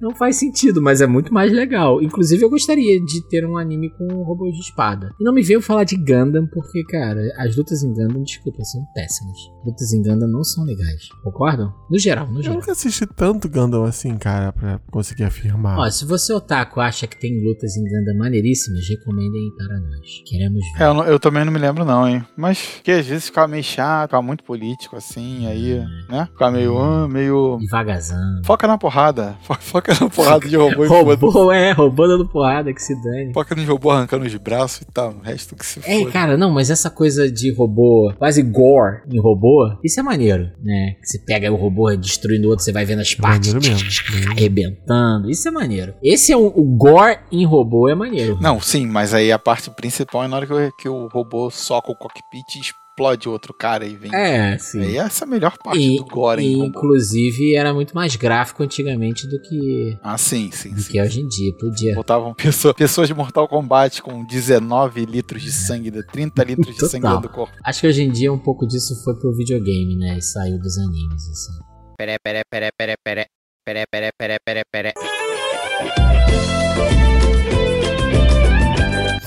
[0.00, 2.02] não faz sentido, mas é muito mais legal.
[2.02, 5.14] Inclusive, eu gostaria de ter um anime com robôs de espada.
[5.20, 8.84] E não me veio falar de Gundam, porque, cara, as lutas em Gundam, desculpa, são
[8.94, 9.36] péssimas.
[9.64, 11.08] Lutas em Gundam não são legais.
[11.22, 11.72] Concordam?
[11.90, 12.58] No geral, no Eu geral.
[12.58, 15.78] nunca assisti tanto Gundam assim, cara, pra conseguir afirmar.
[15.78, 20.22] Ó, se você, otaku, acha que tem lutas em Gundam maneiríssimas, recomendem para nós.
[20.26, 20.82] Queremos ver.
[20.84, 22.24] É, eu, não- eu também não me lembro, não, hein?
[22.36, 26.26] Mas que às vezes ficava meio chato, ficava muito político, assim, aí, né?
[26.32, 26.78] Ficava meio.
[26.78, 27.58] ah, meio.
[27.60, 28.18] Devagarzão.
[28.44, 29.36] Foca na porrada.
[29.42, 30.88] Fo- Foca na porrada de robô e.
[30.88, 33.32] Robô, é, robô dando porrada, que se dane.
[33.32, 35.12] Foca nos robôs arrancando os braços e tal.
[35.12, 36.10] O resto que se É, foda.
[36.12, 40.50] cara, não, mas mas essa coisa de robô, quase gore em robô, isso é maneiro,
[40.62, 40.96] né?
[41.02, 44.30] Você pega o robô destruindo o outro, você vai vendo as partes Maneiro mesmo.
[44.30, 45.30] arrebentando.
[45.30, 45.94] Isso é maneiro.
[46.02, 48.38] Esse é o, o gore em robô, é maneiro.
[48.40, 51.50] Não, sim, mas aí a parte principal é na hora que o, que o robô
[51.50, 52.60] soca o cockpit e
[52.98, 54.12] explode outro cara e vem.
[54.14, 54.80] É, sim.
[54.82, 58.62] Aí essa é a melhor parte E, do gore e, inclusive era muito mais gráfico
[58.62, 60.92] antigamente do que, Ah, sim, sim, do sim.
[60.92, 61.52] que hoje em dia.
[61.58, 61.94] Podia.
[61.94, 67.22] Botavam pessoa- pessoas de Mortal Kombat com 19 litros de sangue, 30 litros de sangue
[67.22, 67.52] do corpo.
[67.64, 70.16] Acho que hoje em dia um pouco disso foi pro videogame, né?
[70.18, 71.52] E saiu dos animes, assim.
[71.96, 73.26] Pere, pere, pere, pere, pere.
[73.66, 74.92] Pere, pere, pere, pere, pere.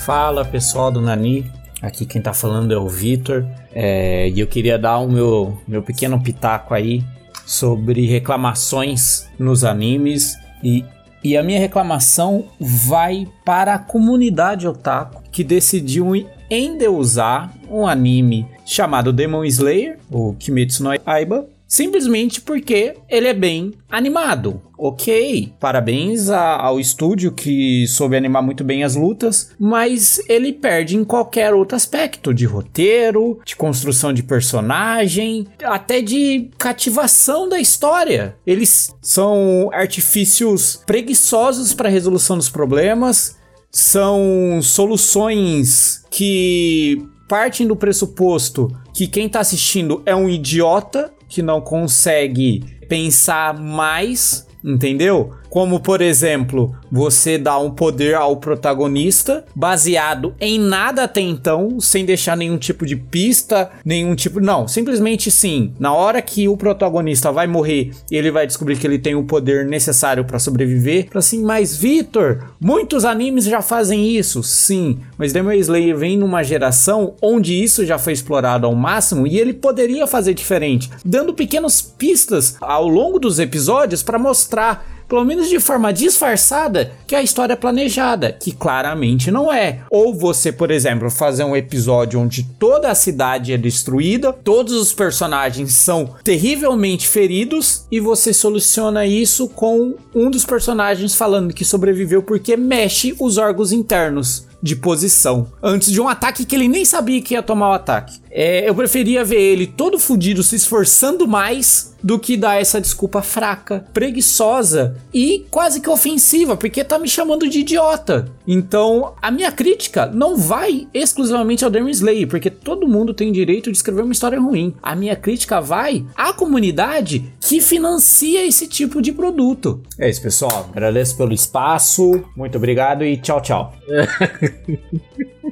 [0.03, 1.45] Fala pessoal do Nani,
[1.81, 5.81] aqui quem tá falando é o Vitor é, e eu queria dar o meu, meu
[5.81, 7.03] pequeno pitaco aí
[7.45, 10.85] sobre reclamações nos animes e,
[11.23, 16.13] e a minha reclamação vai para a comunidade otaku que decidiu
[16.49, 23.71] endeusar um anime chamado Demon Slayer, o Kimetsu no Aiba, simplesmente porque ele é bem
[23.89, 24.61] animado.
[24.77, 30.97] Ok, parabéns a- ao estúdio que soube animar muito bem as lutas, mas ele perde
[30.97, 38.35] em qualquer outro aspecto de roteiro, de construção de personagem, até de cativação da história.
[38.45, 43.37] Eles são artifícios preguiçosos para a resolução dos problemas,
[43.71, 51.61] são soluções que partem do pressuposto que quem tá assistindo é um idiota que não
[51.61, 52.59] consegue
[52.89, 55.33] pensar mais, entendeu?
[55.51, 62.05] Como, por exemplo, você dá um poder ao protagonista baseado em nada até então, sem
[62.05, 64.39] deixar nenhum tipo de pista, nenhum tipo.
[64.39, 65.73] Não, simplesmente sim.
[65.77, 69.65] Na hora que o protagonista vai morrer, ele vai descobrir que ele tem o poder
[69.65, 71.07] necessário para sobreviver.
[71.07, 74.41] Fala assim, mas Vitor, muitos animes já fazem isso.
[74.43, 79.37] Sim, mas Demon Slayer vem numa geração onde isso já foi explorado ao máximo e
[79.37, 85.49] ele poderia fazer diferente, dando pequenas pistas ao longo dos episódios para mostrar pelo menos
[85.49, 89.81] de forma disfarçada, que a história é planejada, que claramente não é.
[89.89, 94.93] Ou você, por exemplo, fazer um episódio onde toda a cidade é destruída, todos os
[94.93, 102.23] personagens são terrivelmente feridos e você soluciona isso com um dos personagens falando que sobreviveu
[102.23, 107.21] porque mexe os órgãos internos de posição antes de um ataque que ele nem sabia
[107.21, 108.19] que ia tomar o ataque.
[108.29, 113.21] É, eu preferia ver ele todo fudido se esforçando mais do que dar essa desculpa
[113.21, 118.27] fraca, preguiçosa e quase que ofensiva, porque tá me chamando de idiota.
[118.47, 123.71] Então, a minha crítica não vai exclusivamente ao Demon Slayer, porque todo mundo tem direito
[123.71, 124.73] de escrever uma história ruim.
[124.81, 129.81] A minha crítica vai à comunidade que financia esse tipo de produto.
[129.99, 130.69] É isso, pessoal.
[130.71, 132.23] Agradeço pelo espaço.
[132.35, 133.73] Muito obrigado e tchau, tchau.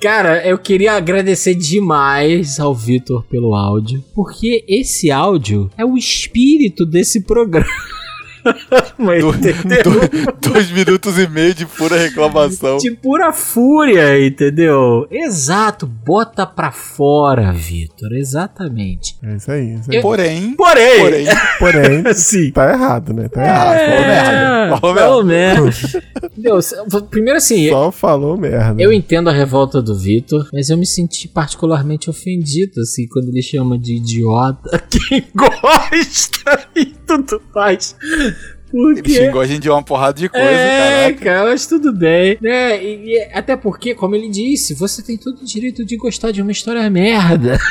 [0.00, 6.86] Cara, eu queria agradecer demais ao Vitor pelo áudio, porque esse áudio é o espírito
[6.86, 7.68] desse programa.
[8.98, 12.76] Mas, Do- do- dois minutos e meio de pura reclamação.
[12.78, 15.06] De pura fúria, entendeu?
[15.10, 19.16] Exato, bota pra fora, Vitor, exatamente.
[19.22, 19.74] É isso aí.
[19.74, 19.96] Isso aí.
[19.96, 21.26] Eu- Porém, Porém, porém,
[21.58, 23.28] Porém, assim, tá errado, né?
[23.28, 23.78] Tá É, errado.
[23.78, 25.70] falou merda, falou falou merda.
[26.26, 26.58] Entendeu?
[27.10, 28.80] Primeiro assim, Só falou merda.
[28.80, 33.42] Eu entendo a revolta do Vitor, mas eu me senti particularmente ofendido, assim, quando ele
[33.42, 37.96] chama de idiota quem gosta e tudo mais.
[38.72, 39.10] Ele Porque.
[39.14, 41.24] xingou a gente de uma porrada de coisa, É, caraca.
[41.24, 42.38] cara, mas tudo bem.
[42.40, 42.82] Né?
[42.84, 46.40] E, e até porque, como ele disse, você tem todo o direito de gostar de
[46.42, 47.58] uma história merda.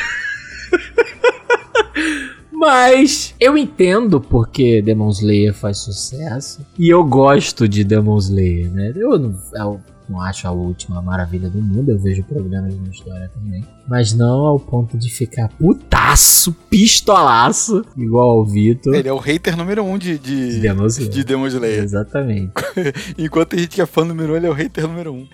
[2.51, 6.59] Mas eu entendo porque Demon Slayer faz sucesso.
[6.77, 8.91] E eu gosto de Demon Slayer, né?
[8.95, 13.29] Eu não, eu não acho a última maravilha do mundo, eu vejo problemas na história
[13.33, 13.63] também.
[13.87, 18.93] Mas não ao ponto de ficar putaço, pistolaço, igual ao Vitor.
[18.93, 21.11] Ele é o hater número um de, de de, Demon Slayer.
[21.11, 21.83] de Demon Slayer.
[21.83, 22.51] Exatamente.
[23.17, 25.27] Enquanto a gente que é fã número um, ele é o hater número um.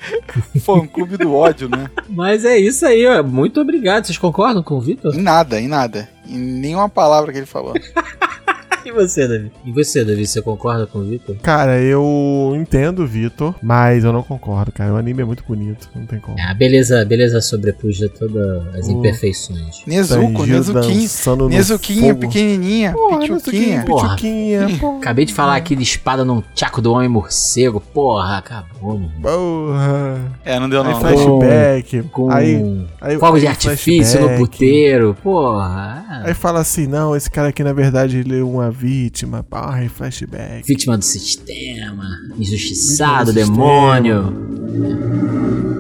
[0.59, 1.89] Fã clube do ódio, né?
[2.09, 3.23] Mas é isso aí, ó.
[3.23, 4.05] Muito obrigado.
[4.05, 5.13] Vocês concordam com o Vitor?
[5.13, 6.09] Em nada, em nada.
[6.27, 7.73] Em nenhuma palavra que ele falou.
[8.85, 9.51] E você, Davi?
[9.65, 11.35] E você, Davi, você concorda com o Vitor?
[11.41, 14.93] Cara, eu entendo o Vitor, mas eu não concordo, cara.
[14.93, 16.35] O anime é muito bonito, não tem como.
[16.39, 19.83] A beleza, a beleza sobrepuja todas as imperfeições.
[19.87, 20.45] Nezuko,
[21.35, 22.19] no Nezuquinha, fogo.
[22.19, 23.77] pequenininha, Porra, pichuquinha.
[23.79, 24.97] Nezuquinha, pichuquinha, porra.
[25.01, 27.79] Acabei de falar aqui de espada num tchaco do homem morcego.
[27.81, 29.09] Porra, acabou, irmão.
[29.21, 30.31] Porra.
[30.45, 30.99] É, não deu não.
[31.01, 32.03] faz- flashback.
[32.11, 34.51] Com Aí, aí fogo de artifício no flashback.
[34.51, 35.17] puteiro.
[35.23, 36.21] Porra.
[36.23, 39.43] Aí fala assim, não, esse cara aqui na verdade ele é uma vítima.
[39.43, 40.67] Porra, e flashback.
[40.67, 42.05] Vítima do sistema.
[42.37, 44.23] Injustiçado, do demônio.
[44.23, 45.74] Porra,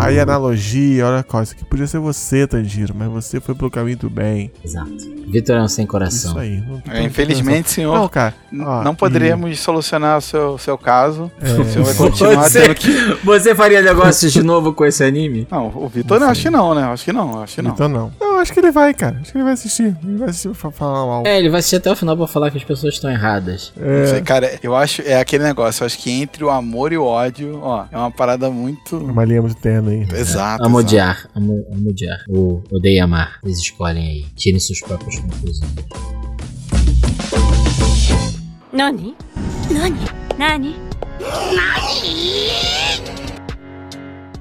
[0.00, 3.96] aí analogia, olha só, isso aqui podia ser você, Tanjiro, mas você foi pelo caminho
[3.96, 4.50] do bem.
[4.64, 5.20] Exato.
[5.26, 6.30] Vitor é um sem coração.
[6.32, 6.62] Isso aí.
[6.90, 8.34] É, infelizmente, senhor, Não, cara.
[8.60, 11.30] ó, não poderíamos solucionar o seu, seu caso.
[11.40, 11.52] É.
[11.52, 12.90] O senhor vai continuar Você, tendo que.
[13.24, 15.46] você faria negócios de novo com esse anime?
[15.48, 16.82] Não, o Vitor não, acho que não, né?
[16.82, 17.70] Acho que não, acho que não.
[17.70, 18.12] Então não.
[18.20, 19.18] Não, acho que ele vai, cara.
[19.20, 19.96] Acho que ele vai assistir.
[20.02, 21.22] Ele vai assistir pra falar mal.
[21.24, 23.72] É, ele vai assistir até o final pra falar que as pessoas estão erradas.
[23.76, 26.98] Não sei, cara, eu acho, é aquele negócio, eu acho que entre o amor e
[26.98, 28.96] o ódio, ó, é uma parada muito.
[28.96, 30.06] Uma linha muito terna aí.
[30.12, 30.64] Exato.
[30.64, 32.24] Amo odiar, amo, amo odiar.
[32.28, 33.38] Ou odeio amar.
[33.42, 34.26] Vocês escolhem aí.
[34.36, 35.70] Tirem suas próprias conclusões.
[38.72, 39.16] Nani?
[39.70, 40.00] Nani?
[40.38, 40.76] Nani?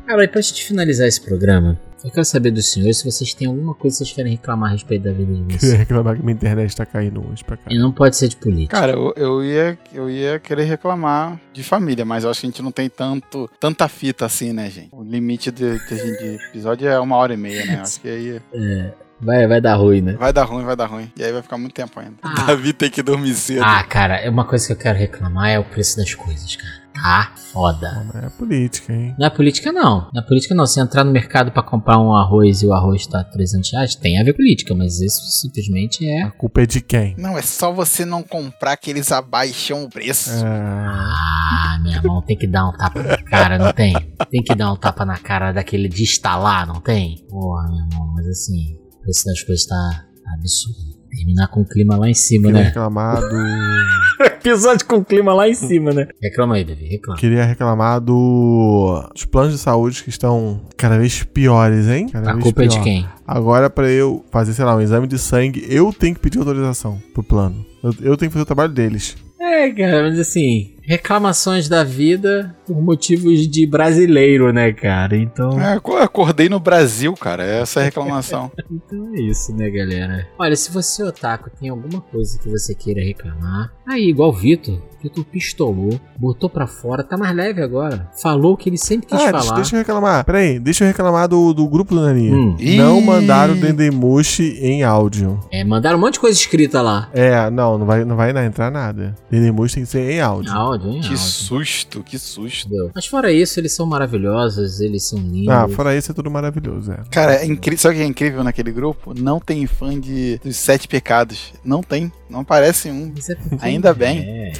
[0.05, 3.47] Cara, e pra gente finalizar esse programa, eu quero saber dos senhores se vocês têm
[3.47, 5.73] alguma coisa que vocês querem reclamar a respeito da vida de Queria vocês.
[5.73, 7.63] reclamar que minha internet tá caindo hoje pra cá.
[7.69, 8.79] E não pode ser de política.
[8.79, 12.49] Cara, eu, eu, ia, eu ia querer reclamar de família, mas eu acho que a
[12.49, 14.89] gente não tem tanto, tanta fita assim, né, gente?
[14.91, 17.79] O limite de, de, de episódio é uma hora e meia, né?
[17.81, 18.41] Acho que aí
[19.21, 20.13] Vai, vai dar ruim, né?
[20.13, 21.11] vai dar ruim, vai dar ruim.
[21.17, 22.13] E aí vai ficar muito tempo ainda.
[22.23, 22.43] Ah.
[22.47, 23.63] Davi tem que dormir cedo.
[23.63, 26.78] Ah, cara, é uma coisa que eu quero reclamar é o preço das coisas, cara.
[26.93, 28.03] Tá foda.
[28.13, 29.15] Não, é política, hein?
[29.17, 30.09] Não é política, não.
[30.13, 30.65] Não é política, não.
[30.65, 34.19] Se entrar no mercado pra comprar um arroz e o arroz tá 300 reais, tem
[34.19, 36.23] a ver política, mas isso simplesmente é.
[36.23, 37.15] A culpa é de quem?
[37.17, 40.29] Não, é só você não comprar que eles abaixam o preço.
[40.45, 43.93] Ah, Ah, meu irmão, tem que dar um tapa na cara, não tem?
[44.29, 47.25] Tem que dar um tapa na cara daquele de instalar, não tem?
[47.29, 50.99] Porra, meu irmão, mas assim, o preço das coisas tá, absurdo.
[51.09, 52.67] Terminar com o clima lá em cima, queria né?
[52.67, 54.28] reclamar do.
[54.39, 56.07] Episódio com o clima lá em cima, né?
[56.21, 57.19] Reclama aí, Davi, reclama.
[57.19, 59.03] Queria reclamar do.
[59.13, 62.07] dos planos de saúde que estão cada vez piores, hein?
[62.09, 62.83] Cada A vez culpa é de pior.
[62.83, 63.07] quem?
[63.27, 66.99] Agora, pra eu fazer, sei lá, um exame de sangue, eu tenho que pedir autorização
[67.13, 67.65] pro plano.
[67.83, 69.15] Eu, eu tenho que fazer o trabalho deles.
[69.41, 75.15] É, cara, mas assim, reclamações da vida por motivos de brasileiro, né, cara?
[75.15, 75.59] Então.
[75.61, 77.43] É, eu acordei no Brasil, cara.
[77.43, 78.51] Essa é a reclamação.
[78.69, 80.27] Então é isso, né, galera?
[80.37, 84.79] Olha, se você, Otaku, tem alguma coisa que você queira reclamar, aí, igual o Vitor,
[85.01, 88.09] Vitor pistolou, botou pra fora, tá mais leve agora.
[88.21, 89.55] Falou o que ele sempre quis Ah, deixa, falar.
[89.55, 90.25] deixa eu reclamar.
[90.25, 92.33] Pera aí, deixa eu reclamar do, do grupo do Nani.
[92.33, 92.57] Hum.
[92.77, 93.05] Não Ih.
[93.05, 95.39] mandaram o Dendemushi em áudio.
[95.51, 97.09] É, mandaram um monte de coisa escrita lá.
[97.13, 99.15] É, não, não vai, não vai entrar nada.
[99.31, 100.51] Dendemushi tem que ser em áudio.
[100.51, 100.99] Áudio, hein?
[100.99, 101.17] Que Áudio.
[101.17, 102.67] susto, que susto.
[102.67, 102.91] Entendeu?
[102.93, 105.47] Mas fora isso, eles são maravilhosos, eles são lindos.
[105.53, 106.99] Ah, fora isso é tudo maravilhoso, é.
[107.09, 107.77] Cara, é incri...
[107.77, 109.13] sabe o que é incrível naquele grupo?
[109.17, 111.53] Não tem fã de dos sete pecados.
[111.63, 112.11] Não tem.
[112.29, 113.11] Não aparece um.
[113.29, 114.19] É porque- Ainda bem.
[114.19, 114.51] É.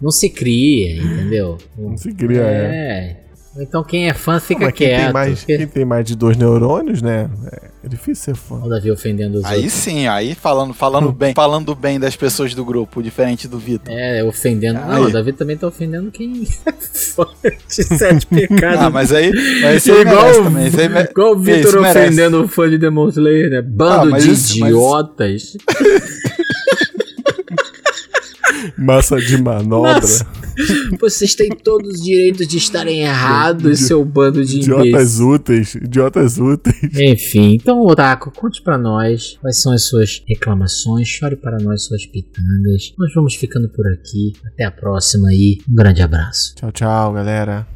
[0.00, 1.58] Não se cria, entendeu?
[1.76, 2.46] Não se cria, é.
[2.46, 3.16] É.
[3.58, 5.02] Então quem é fã fica Mas quem quieto.
[5.04, 7.28] tem, mais, porque- quem tem mais de dois neurônios, né?
[7.52, 8.54] É, difícil ser fã.
[8.64, 9.74] O Davi ofendendo os Aí outros.
[9.74, 13.92] sim, aí falando, falando bem, falando bem das pessoas do grupo, diferente do Vitor.
[13.92, 14.78] É, ofendendo.
[14.78, 14.88] Aí.
[14.88, 18.80] Não, o Davi também tá ofendendo quem é fã de sete pecados.
[18.80, 19.30] Ah, mas aí,
[19.60, 20.64] mas aí igual, também.
[20.64, 21.98] Aí mere- igual o Vitor merece.
[21.98, 23.60] ofendendo o fã de Demon Slayer, né?
[23.60, 25.56] Bando Ah, mas de isso- mas- idiotas.
[28.78, 29.92] Massa de manobra.
[30.00, 30.26] Nossa.
[31.00, 35.20] Vocês têm todos os direitos de estarem errados, Idi- seu bando de Idiotas idiotas.
[35.20, 35.74] úteis.
[35.74, 36.76] Idiotas úteis.
[36.98, 42.04] Enfim, então, Otaku, conte pra nós quais são as suas reclamações, chore para nós suas
[42.06, 42.92] pitangas.
[42.98, 44.32] Nós vamos ficando por aqui.
[44.46, 46.54] Até a próxima e um grande abraço.
[46.56, 47.66] Tchau, tchau, galera.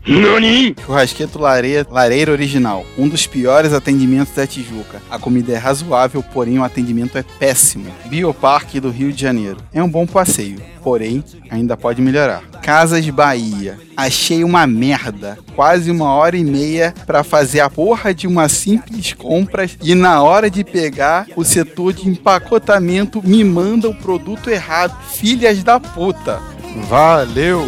[0.85, 2.85] Churrasqueto lareira, lareira original.
[2.99, 5.01] Um dos piores atendimentos da Tijuca.
[5.11, 7.87] A comida é razoável, porém o atendimento é péssimo.
[8.09, 9.57] Bioparque do Rio de Janeiro.
[9.73, 10.57] É um bom passeio,
[10.87, 12.43] porém ainda pode melhorar.
[12.63, 13.77] Casas Bahia.
[13.97, 15.37] Achei uma merda.
[15.57, 20.23] Quase uma hora e meia pra fazer a porra de uma simples compra e na
[20.23, 24.97] hora de pegar o setor de empacotamento me manda o produto errado.
[25.11, 26.41] Filhas da puta.
[26.89, 27.67] Valeu!